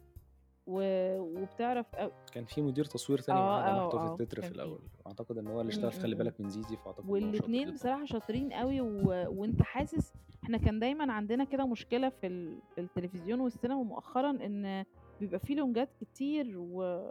[0.67, 0.81] و
[1.19, 4.49] وبتعرف أو كان في مدير تصوير تاني آه، معاها آه، محطوط آه، التتر في كان
[4.49, 4.55] في.
[4.55, 6.15] الأول، أعتقد إن هو اللي اشتغل خلّي.
[6.15, 7.73] بالك من زيزي، فأعتقد إن هو شاطر والاتنين جدًا.
[7.73, 9.03] بصراحة شاطرين أوي و
[9.41, 14.85] وأنت حاسس إحنا كان دايمًا عندنا كده مشكلة في ال في التلفزيون والسينما مؤخرًا إن
[15.19, 17.09] بيبقى في لونجات كتير و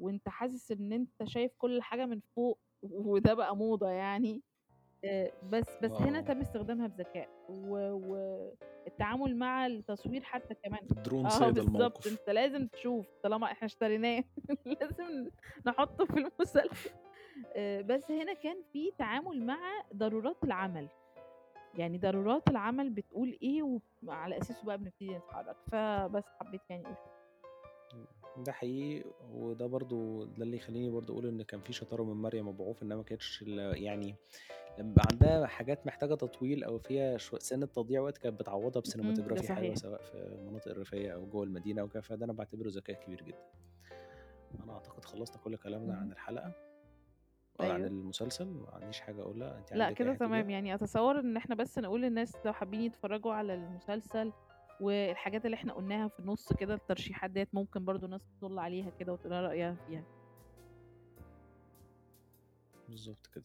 [0.00, 4.42] وأنت حاسس إن أنت شايف كل حاجة من فوق وده بقى موضة يعني.
[5.50, 6.22] بس بس هنا آه.
[6.22, 7.72] تم استخدامها بذكاء و
[8.86, 12.06] والتعامل مع التصوير حتى كمان الدرون آه صيد بالضبط، الموقف.
[12.06, 14.24] أنت لازم تشوف طالما إحنا اشتريناه
[14.80, 15.30] لازم
[15.66, 16.90] نحطه في المسلسل.
[17.84, 19.58] بس هنا كان في تعامل مع
[19.94, 20.88] ضرورات العمل.
[21.78, 26.86] يعني ضرورات العمل بتقول إيه وعلى أساسه بقى بنبتدي نتحرك، فبس حبيت يعني.
[26.86, 26.94] إمم،
[28.36, 32.48] ده حقيقي وده برضه ده اللي يخلّيني برضه أقول إن كان في شطارة من مريم
[32.48, 34.14] أبو عوف إنها ما كانتش يعني
[34.78, 39.42] لمّا عندها حاجات محتاجة تطويل أو فيها شو سِنّة تضييع وقت كانت بتعوّضها ده بسينماتوجرافي
[39.46, 39.76] صحيح.
[39.76, 43.38] سواء في المناطق الريفية أو جوّه المدينة وكده، فده أنا باعتبره ذكاء كبير جدًا.
[44.64, 46.12] أنا أعتقد خلّصنا كل كلامنا عن.
[46.12, 46.52] الحلقة
[47.60, 47.84] آه، عن.
[47.84, 51.78] المسلسل، ما عنديش حاجة أقولها، أنتِ لأ عندِك كده تمام،؟ يعني أتصوّر إن إحنا بس
[51.78, 54.32] نقول للناس لو حابين يتفرّجوا على المسلسل
[54.80, 59.12] والحاجات اللي إحنا قُلناها في النُص كده الترشيحات ديّة ممكن برضه الناس تطُل عليها كده
[59.12, 60.04] وتقول رأيها فيها.
[62.88, 63.44] بالضبط كده.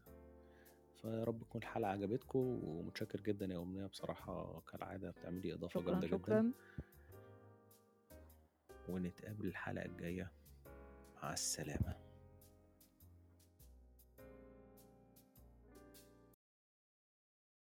[1.01, 6.07] فيا رب تكون الحلقة عجبتكم ومتشكر جدًا يا أمنية بصراحة كالعادة بتعملي إضافة شكرًا، جامدة
[6.07, 6.17] جدًا.
[6.17, 6.51] شكرًا.
[8.89, 10.31] ونتقابل الحلقة الجاية،
[11.23, 12.02] مع السلامة.